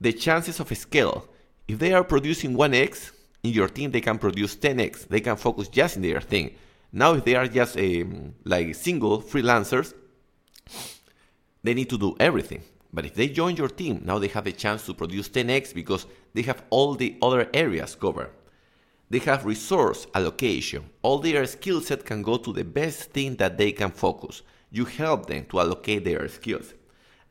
the 0.00 0.12
chances 0.12 0.60
of 0.60 0.76
scale. 0.76 1.26
If 1.66 1.78
they 1.78 1.92
are 1.92 2.04
producing 2.04 2.54
1x, 2.54 3.12
in 3.44 3.52
your 3.52 3.68
team 3.68 3.90
they 3.92 4.00
can 4.00 4.18
produce 4.18 4.56
10x. 4.56 5.08
They 5.08 5.20
can 5.20 5.36
focus 5.36 5.68
just 5.68 5.96
in 5.96 6.02
their 6.02 6.20
thing. 6.20 6.56
Now, 6.90 7.14
if 7.14 7.24
they 7.24 7.34
are 7.34 7.46
just 7.46 7.76
um, 7.76 8.34
like 8.44 8.74
single 8.74 9.20
freelancers, 9.20 9.92
they 11.62 11.74
need 11.74 11.90
to 11.90 11.98
do 11.98 12.16
everything. 12.18 12.62
But 12.92 13.04
if 13.04 13.14
they 13.14 13.28
join 13.28 13.56
your 13.56 13.68
team, 13.68 14.02
now 14.04 14.18
they 14.18 14.28
have 14.28 14.46
a 14.46 14.52
chance 14.52 14.86
to 14.86 14.94
produce 14.94 15.28
10x 15.28 15.74
because 15.74 16.06
they 16.32 16.42
have 16.42 16.62
all 16.70 16.94
the 16.94 17.16
other 17.20 17.48
areas 17.52 17.96
covered. 17.96 18.30
They 19.10 19.18
have 19.20 19.44
resource 19.44 20.06
allocation. 20.14 20.88
All 21.02 21.18
their 21.18 21.44
skill 21.46 21.80
set 21.80 22.04
can 22.04 22.22
go 22.22 22.36
to 22.36 22.52
the 22.52 22.64
best 22.64 23.10
thing 23.10 23.36
that 23.36 23.58
they 23.58 23.72
can 23.72 23.90
focus. 23.90 24.42
You 24.70 24.84
help 24.84 25.26
them 25.26 25.46
to 25.50 25.60
allocate 25.60 26.04
their 26.04 26.26
skills. 26.28 26.72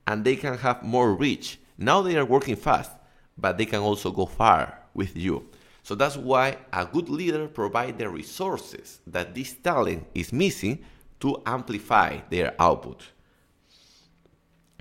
And 0.06 0.24
they 0.24 0.36
can 0.36 0.58
have 0.58 0.84
more 0.84 1.15
reach. 1.15 1.60
Now 1.78 2.02
they 2.02 2.17
are 2.17 2.26
working 2.26 2.58
fast, 2.58 2.91
but 3.38 3.58
they 3.58 3.65
can 3.65 3.80
also 3.80 4.12
go 4.12 4.26
far 4.26 4.78
with 4.93 5.15
you. 5.15 5.48
So 5.84 5.96
that's 5.96 6.15
why 6.15 6.58
a 6.72 6.86
good 6.86 7.10
leader 7.10 7.48
provides 7.48 7.98
the 7.98 8.10
resources 8.10 9.02
that 9.08 9.36
this 9.36 9.54
talent 9.54 10.06
is 10.15 10.32
missing 10.32 10.80
to 11.19 11.41
amplify 11.46 12.19
their 12.30 12.56
output. 12.60 13.04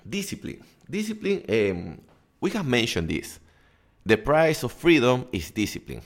Discipline. 0.09 0.62
Discipline, 0.88 1.45
um, 1.49 2.01
we 2.41 2.51
have 2.51 2.67
mentioned 2.67 3.09
this. 3.09 3.38
The 4.05 4.17
price 4.17 4.62
of 4.62 4.73
freedom 4.73 5.27
is 5.33 5.51
discipline. 5.51 6.03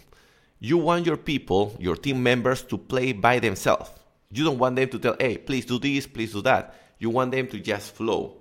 You 0.59 0.79
want 0.79 1.07
your 1.07 1.17
people, 1.17 1.75
your 1.79 1.97
team 1.97 2.23
members, 2.23 2.63
to 2.65 2.79
play 2.79 3.13
by 3.13 3.39
themselves. 3.39 3.91
You 4.31 4.45
don't 4.45 4.59
want 4.59 4.77
them 4.77 4.89
to 4.91 4.99
tell, 4.99 5.17
hey, 5.19 5.39
please 5.39 5.65
do 5.65 5.79
this, 5.79 6.07
please 6.07 6.33
do 6.33 6.43
that. 6.43 6.75
You 6.99 7.11
want 7.11 7.33
them 7.33 7.47
to 7.49 7.59
just 7.61 7.95
flow. 7.95 8.39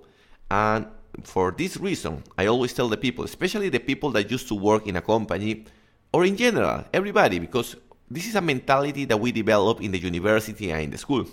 And 0.50 0.86
for 1.22 1.52
this 1.52 1.76
reason, 1.76 2.22
I 2.36 2.46
always 2.46 2.72
tell 2.72 2.88
the 2.88 2.96
people, 2.96 3.24
especially 3.24 3.68
the 3.68 3.80
people 3.80 4.10
that 4.12 4.30
used 4.30 4.48
to 4.48 4.54
work 4.54 4.86
in 4.86 4.96
a 4.96 5.02
company 5.02 5.64
or 6.12 6.24
in 6.24 6.36
general, 6.36 6.84
everybody, 6.92 7.38
because 7.38 7.76
this 8.10 8.26
is 8.26 8.34
a 8.34 8.40
mentality 8.40 9.04
that 9.06 9.18
we 9.18 9.32
develop 9.32 9.80
in 9.80 9.90
the 9.90 9.98
university 9.98 10.70
and 10.70 10.82
in 10.82 10.90
the 10.90 10.98
school. 10.98 11.26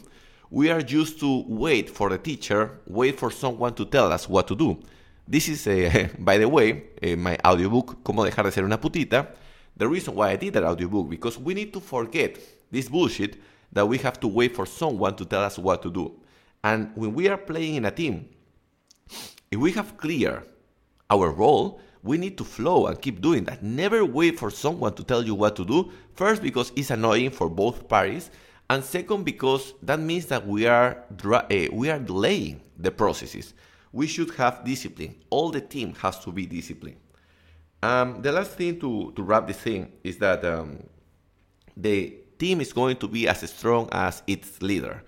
We 0.49 0.69
are 0.69 0.81
used 0.81 1.19
to 1.19 1.45
wait 1.47 1.89
for 1.89 2.09
the 2.09 2.17
teacher, 2.17 2.79
wait 2.87 3.19
for 3.19 3.31
someone 3.31 3.73
to 3.75 3.85
tell 3.85 4.11
us 4.11 4.27
what 4.27 4.47
to 4.47 4.55
do. 4.55 4.79
This 5.27 5.49
is, 5.49 5.67
uh, 5.67 6.09
by 6.19 6.37
the 6.37 6.47
way, 6.47 6.83
uh, 7.01 7.15
my 7.15 7.37
audiobook, 7.45 8.03
Cómo 8.03 8.25
dejar 8.25 8.45
de 8.45 8.51
ser 8.51 8.63
una 8.63 8.79
putita. 8.79 9.27
The 9.75 9.87
reason 9.87 10.15
why 10.15 10.31
I 10.31 10.35
did 10.35 10.53
that 10.53 10.63
audiobook, 10.63 11.09
because 11.09 11.37
we 11.39 11.53
need 11.53 11.73
to 11.73 11.79
forget 11.79 12.37
this 12.71 12.89
bullshit 12.89 13.37
that 13.71 13.87
we 13.87 13.97
have 13.99 14.19
to 14.19 14.27
wait 14.27 14.55
for 14.55 14.65
someone 14.65 15.15
to 15.15 15.25
tell 15.25 15.43
us 15.43 15.57
what 15.57 15.81
to 15.81 15.91
do. 15.91 16.13
And 16.63 16.91
when 16.95 17.13
we 17.13 17.27
are 17.27 17.37
playing 17.37 17.75
in 17.75 17.85
a 17.85 17.91
team, 17.91 18.29
if 19.53 19.59
we 19.59 19.71
have 19.73 19.97
clear 19.97 20.43
our 21.11 21.29
role, 21.29 21.79
we 22.01 22.17
need 22.17 22.39
to 22.39 22.43
flow 22.43 22.87
and 22.87 22.99
keep 22.99 23.21
doing 23.21 23.43
that. 23.43 23.61
Never 23.61 24.03
wait 24.03 24.39
for 24.39 24.49
someone 24.49 24.95
to 24.95 25.03
tell 25.03 25.23
you 25.23 25.35
what 25.35 25.55
to 25.57 25.63
do. 25.63 25.91
First, 26.15 26.41
because 26.41 26.71
it's 26.75 26.89
annoying 26.89 27.29
for 27.29 27.49
both 27.49 27.87
parties, 27.87 28.31
and 28.67 28.83
second, 28.83 29.23
because 29.25 29.75
that 29.83 29.99
means 29.99 30.25
that 30.25 30.47
we 30.47 30.65
are 30.65 31.03
uh, 31.31 31.43
we 31.71 31.91
are 31.91 31.99
delaying 31.99 32.61
the 32.79 32.89
processes. 32.89 33.53
We 33.91 34.07
should 34.07 34.31
have 34.35 34.65
discipline. 34.65 35.15
All 35.29 35.51
the 35.51 35.61
team 35.61 35.93
has 36.01 36.17
to 36.21 36.31
be 36.31 36.47
disciplined. 36.47 36.97
Um, 37.83 38.23
the 38.23 38.31
last 38.31 38.53
thing 38.53 38.79
to, 38.79 39.13
to 39.15 39.21
wrap 39.21 39.45
this 39.45 39.57
thing 39.57 39.91
is 40.03 40.17
that 40.17 40.43
um, 40.45 40.81
the 41.77 42.15
team 42.39 42.59
is 42.59 42.73
going 42.73 42.97
to 42.97 43.07
be 43.07 43.27
as 43.27 43.47
strong 43.51 43.87
as 43.91 44.23
its 44.25 44.63
leader. 44.63 45.03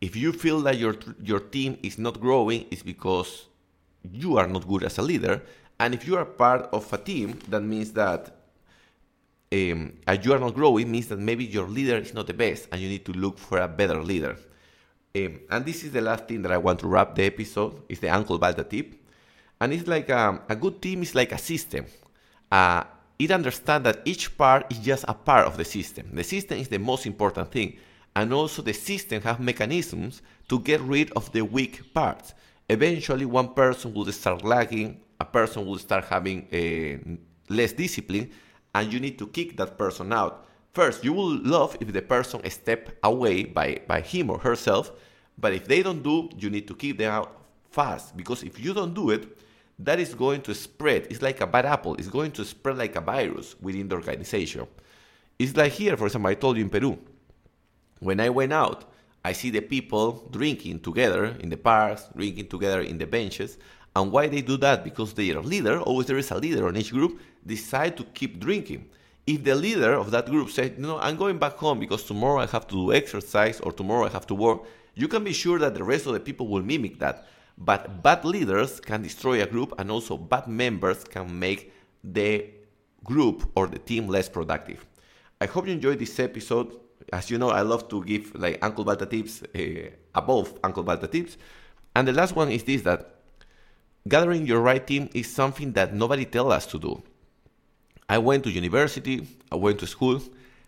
If 0.00 0.14
you 0.14 0.32
feel 0.32 0.60
that 0.60 0.78
your 0.78 0.94
your 1.20 1.40
team 1.40 1.76
is 1.82 1.98
not 1.98 2.20
growing, 2.20 2.66
it's 2.70 2.84
because 2.84 3.49
you 4.12 4.36
are 4.38 4.46
not 4.46 4.66
good 4.66 4.84
as 4.84 4.98
a 4.98 5.02
leader. 5.02 5.42
And 5.78 5.94
if 5.94 6.06
you 6.06 6.16
are 6.16 6.24
part 6.24 6.68
of 6.72 6.92
a 6.92 6.98
team, 6.98 7.38
that 7.48 7.62
means 7.62 7.92
that 7.92 8.36
um, 9.52 9.92
you 10.22 10.32
are 10.32 10.38
not 10.38 10.54
growing, 10.54 10.90
means 10.90 11.08
that 11.08 11.18
maybe 11.18 11.44
your 11.44 11.66
leader 11.66 11.96
is 11.96 12.14
not 12.14 12.26
the 12.26 12.34
best, 12.34 12.68
and 12.70 12.80
you 12.80 12.88
need 12.88 13.04
to 13.06 13.12
look 13.12 13.38
for 13.38 13.58
a 13.58 13.68
better 13.68 14.02
leader. 14.02 14.36
Um, 15.16 15.40
and 15.50 15.64
this 15.64 15.82
is 15.82 15.90
the 15.90 16.00
last 16.00 16.28
thing 16.28 16.42
that 16.42 16.52
I 16.52 16.58
want 16.58 16.78
to 16.80 16.86
wrap 16.86 17.14
the 17.14 17.24
episode. 17.24 17.82
Is 17.88 17.98
the 17.98 18.10
Uncle 18.10 18.38
Balta 18.38 18.62
tip, 18.62 18.94
and 19.60 19.72
it's 19.72 19.88
like 19.88 20.08
um, 20.10 20.42
a 20.48 20.54
good 20.54 20.80
team 20.80 21.02
is 21.02 21.14
like 21.14 21.32
a 21.32 21.38
system 21.38 21.86
uh, 22.50 22.84
it 23.18 23.30
understands 23.30 23.84
that 23.84 24.00
each 24.04 24.36
part 24.36 24.66
is 24.70 24.78
just 24.78 25.04
a 25.06 25.14
part 25.14 25.46
of 25.46 25.56
the 25.56 25.64
system. 25.64 26.08
The 26.12 26.24
system 26.24 26.58
is 26.58 26.68
the 26.68 26.78
most 26.78 27.06
important 27.06 27.50
thing. 27.52 27.76
And 28.16 28.32
also 28.32 28.62
the 28.62 28.72
system 28.72 29.22
has 29.22 29.38
mechanisms 29.38 30.22
to 30.48 30.58
get 30.58 30.80
rid 30.80 31.12
of 31.12 31.30
the 31.32 31.42
weak 31.42 31.94
parts. 31.94 32.34
Eventually 32.70 33.24
one 33.24 33.48
person 33.48 33.92
will 33.92 34.06
start 34.12 34.44
lagging, 34.44 35.00
a 35.18 35.24
person 35.24 35.66
will 35.66 35.78
start 35.78 36.04
having 36.04 36.46
uh, 36.52 37.52
less 37.52 37.72
discipline, 37.72 38.30
and 38.72 38.92
you 38.92 39.00
need 39.00 39.18
to 39.18 39.26
kick 39.26 39.56
that 39.56 39.76
person 39.76 40.12
out. 40.12 40.46
First, 40.72 41.02
you 41.02 41.12
will 41.12 41.36
love 41.42 41.76
if 41.80 41.92
the 41.92 42.00
person 42.00 42.48
step 42.48 42.96
away 43.02 43.42
by, 43.42 43.80
by 43.88 44.00
him 44.00 44.30
or 44.30 44.38
herself, 44.38 44.92
but 45.36 45.52
if 45.52 45.66
they 45.66 45.82
don't 45.82 46.00
do, 46.00 46.28
you 46.38 46.48
need 46.48 46.68
to 46.68 46.76
kick 46.76 46.96
them 46.96 47.10
out 47.10 47.42
fast 47.72 48.16
because 48.16 48.44
if 48.44 48.60
you 48.60 48.72
don't 48.72 48.94
do 48.94 49.10
it, 49.10 49.36
that 49.80 49.98
is 49.98 50.14
going 50.14 50.40
to 50.42 50.54
spread. 50.54 51.08
It's 51.10 51.22
like 51.22 51.40
a 51.40 51.48
bad 51.48 51.66
apple. 51.66 51.96
It's 51.96 52.06
going 52.06 52.30
to 52.32 52.44
spread 52.44 52.78
like 52.78 52.94
a 52.94 53.00
virus 53.00 53.56
within 53.60 53.88
the 53.88 53.96
organization. 53.96 54.68
It's 55.40 55.56
like 55.56 55.72
here, 55.72 55.96
for 55.96 56.06
example, 56.06 56.30
I 56.30 56.34
told 56.34 56.56
you 56.56 56.62
in 56.62 56.70
Peru. 56.70 56.96
When 57.98 58.20
I 58.20 58.28
went 58.28 58.52
out, 58.52 58.92
I 59.24 59.32
see 59.32 59.50
the 59.50 59.60
people 59.60 60.28
drinking 60.30 60.80
together 60.80 61.36
in 61.40 61.50
the 61.50 61.56
parks, 61.56 62.08
drinking 62.16 62.48
together 62.48 62.80
in 62.80 62.98
the 62.98 63.06
benches. 63.06 63.58
And 63.94 64.12
why 64.12 64.28
they 64.28 64.40
do 64.40 64.56
that? 64.58 64.84
Because 64.84 65.12
their 65.12 65.40
leader, 65.42 65.80
always 65.80 66.06
there 66.06 66.18
is 66.18 66.30
a 66.30 66.38
leader 66.38 66.66
on 66.66 66.76
each 66.76 66.92
group, 66.92 67.20
decide 67.44 67.96
to 67.96 68.04
keep 68.04 68.38
drinking. 68.38 68.88
If 69.26 69.44
the 69.44 69.54
leader 69.54 69.92
of 69.94 70.10
that 70.12 70.26
group 70.26 70.50
said, 70.50 70.78
"No, 70.78 70.98
I'm 70.98 71.16
going 71.16 71.38
back 71.38 71.56
home 71.56 71.78
because 71.78 72.04
tomorrow 72.04 72.40
I 72.40 72.46
have 72.46 72.66
to 72.68 72.74
do 72.74 72.92
exercise 72.92 73.60
or 73.60 73.72
tomorrow 73.72 74.06
I 74.06 74.10
have 74.10 74.26
to 74.28 74.34
work," 74.34 74.62
you 74.94 75.08
can 75.08 75.22
be 75.24 75.32
sure 75.32 75.58
that 75.58 75.74
the 75.74 75.84
rest 75.84 76.06
of 76.06 76.14
the 76.14 76.20
people 76.20 76.48
will 76.48 76.62
mimic 76.62 76.98
that. 77.00 77.26
But 77.58 78.02
bad 78.02 78.24
leaders 78.24 78.80
can 78.80 79.02
destroy 79.02 79.42
a 79.42 79.46
group, 79.46 79.74
and 79.78 79.90
also 79.90 80.16
bad 80.16 80.48
members 80.48 81.04
can 81.04 81.38
make 81.38 81.72
the 82.02 82.46
group 83.04 83.50
or 83.54 83.66
the 83.66 83.78
team 83.78 84.08
less 84.08 84.28
productive. 84.28 84.86
I 85.40 85.46
hope 85.46 85.66
you 85.66 85.74
enjoyed 85.74 85.98
this 85.98 86.18
episode. 86.18 86.72
As 87.12 87.30
you 87.30 87.38
know, 87.38 87.50
I 87.50 87.62
love 87.62 87.88
to 87.88 88.04
give 88.04 88.34
like 88.34 88.58
Uncle 88.62 88.84
Balta 88.84 89.06
tips 89.06 89.42
uh, 89.42 89.90
above 90.14 90.58
Uncle 90.62 90.82
Balta 90.82 91.08
tips. 91.08 91.36
And 91.94 92.06
the 92.06 92.12
last 92.12 92.36
one 92.36 92.50
is 92.50 92.62
this 92.62 92.82
that 92.82 93.16
gathering 94.08 94.46
your 94.46 94.60
right 94.60 94.86
team 94.86 95.08
is 95.12 95.32
something 95.32 95.72
that 95.72 95.94
nobody 95.94 96.24
tell 96.24 96.52
us 96.52 96.66
to 96.66 96.78
do. 96.78 97.02
I 98.08 98.18
went 98.18 98.44
to 98.44 98.50
university, 98.50 99.26
I 99.50 99.56
went 99.56 99.78
to 99.80 99.86
school. 99.86 100.20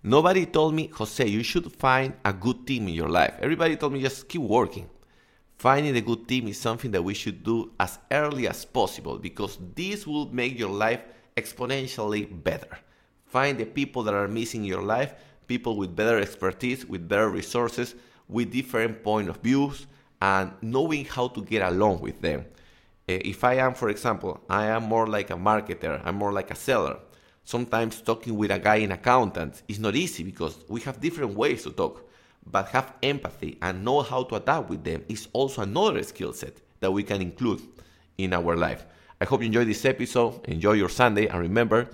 Nobody 0.05 0.47
told 0.47 0.75
me, 0.75 0.89
Jose, 0.95 1.25
you 1.27 1.45
should 1.45 1.73
find 1.73 2.15
a 2.25 2.33
good 2.33 2.67
team 2.67 2.89
in 2.89 2.95
your 2.95 3.09
life. 3.09 3.35
Everybody 3.41 3.77
told 3.77 3.93
me 3.93 4.01
just 4.01 4.29
keep 4.29 4.43
working. 4.43 4.89
Finding 5.59 5.97
a 5.97 6.01
good 6.01 6.27
team 6.27 6.49
is 6.49 6.59
something 6.59 6.91
that 6.91 7.05
we 7.05 7.15
should 7.15 7.45
do 7.45 7.71
as 7.79 8.01
early 8.11 8.49
as 8.49 8.65
possible 8.65 9.17
because 9.17 9.59
this 9.77 10.09
will 10.09 10.27
make 10.33 10.59
your 10.59 10.71
life 10.71 11.05
exponentially 11.37 12.27
better. 12.43 12.79
Find 13.27 13.57
the 13.57 13.65
people 13.65 14.03
that 14.03 14.15
are 14.15 14.27
missing 14.27 14.65
your 14.65 14.83
life, 14.83 15.15
people 15.47 15.77
with 15.77 15.95
better 15.95 16.19
expertise, 16.19 16.87
with 16.87 17.09
better 17.09 17.29
resources, 17.29 17.95
with 18.29 18.53
different 18.53 19.03
point 19.03 19.29
of 19.29 19.39
views, 19.39 19.87
and 20.21 20.53
knowing 20.63 21.05
how 21.05 21.29
to 21.29 21.43
get 21.43 21.63
along 21.63 22.01
with 22.01 22.21
them. 22.21 22.45
Eh, 23.09 23.21
if 23.25 23.45
I 23.45 23.55
am, 23.55 23.75
for 23.75 23.89
example, 23.89 24.41
I 24.49 24.67
am 24.67 24.85
more 24.85 25.07
like 25.07 25.31
a 25.31 25.37
marketer, 25.37 26.01
I'm 26.05 26.17
more 26.17 26.33
like 26.33 26.51
a 26.51 26.55
seller. 26.55 26.99
Sometimes 27.45 28.01
talking 28.01 28.37
with 28.37 28.51
a 28.51 28.59
guy 28.59 28.77
in 28.77 28.93
accountant 28.93 29.63
is 29.67 29.79
not 29.79 29.97
easy 29.97 30.23
because 30.23 30.57
we 30.69 30.81
have 30.83 31.01
different 31.01 31.35
ways 31.35 31.65
to 31.65 31.71
talk 31.71 32.09
but 32.47 32.69
have 32.69 32.95
empathy 33.03 33.59
and 33.63 33.85
know 33.85 34.03
how 34.03 34.25
to 34.25 34.37
adapt 34.37 34.69
with 34.69 34.85
them 34.85 35.05
is 35.09 35.29
also 35.33 35.63
another 35.63 36.03
skill 36.03 36.33
set 36.33 36.57
that 36.81 36.91
we 36.91 37.03
can 37.03 37.21
include 37.23 37.63
in 38.19 38.33
our 38.33 38.57
life. 38.57 38.85
I 39.21 39.25
hope 39.25 39.41
you 39.41 39.47
enjoyed 39.47 39.69
this 39.69 39.85
episode, 39.85 40.45
enjoy 40.49 40.73
your 40.73 40.89
Sunday, 40.89 41.27
and 41.27 41.41
remember, 41.41 41.89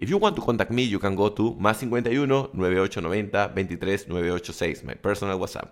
if 0.00 0.08
you 0.08 0.16
want 0.16 0.34
to 0.36 0.42
contact 0.42 0.70
me, 0.70 0.82
you 0.82 0.98
can 0.98 1.14
go 1.14 1.28
to 1.28 1.54
más 1.60 1.76
51 1.76 2.50
9890 2.54 3.76
23 3.76 4.08
986, 4.08 4.84
my 4.84 4.94
personal 4.94 5.38
WhatsApp. 5.38 5.68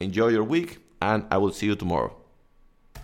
Enjoy 0.00 0.28
your 0.28 0.44
week, 0.44 0.78
and 1.02 1.24
I 1.30 1.38
will 1.38 1.52
see 1.52 1.66
you 1.66 1.74
tomorrow. 1.74 2.14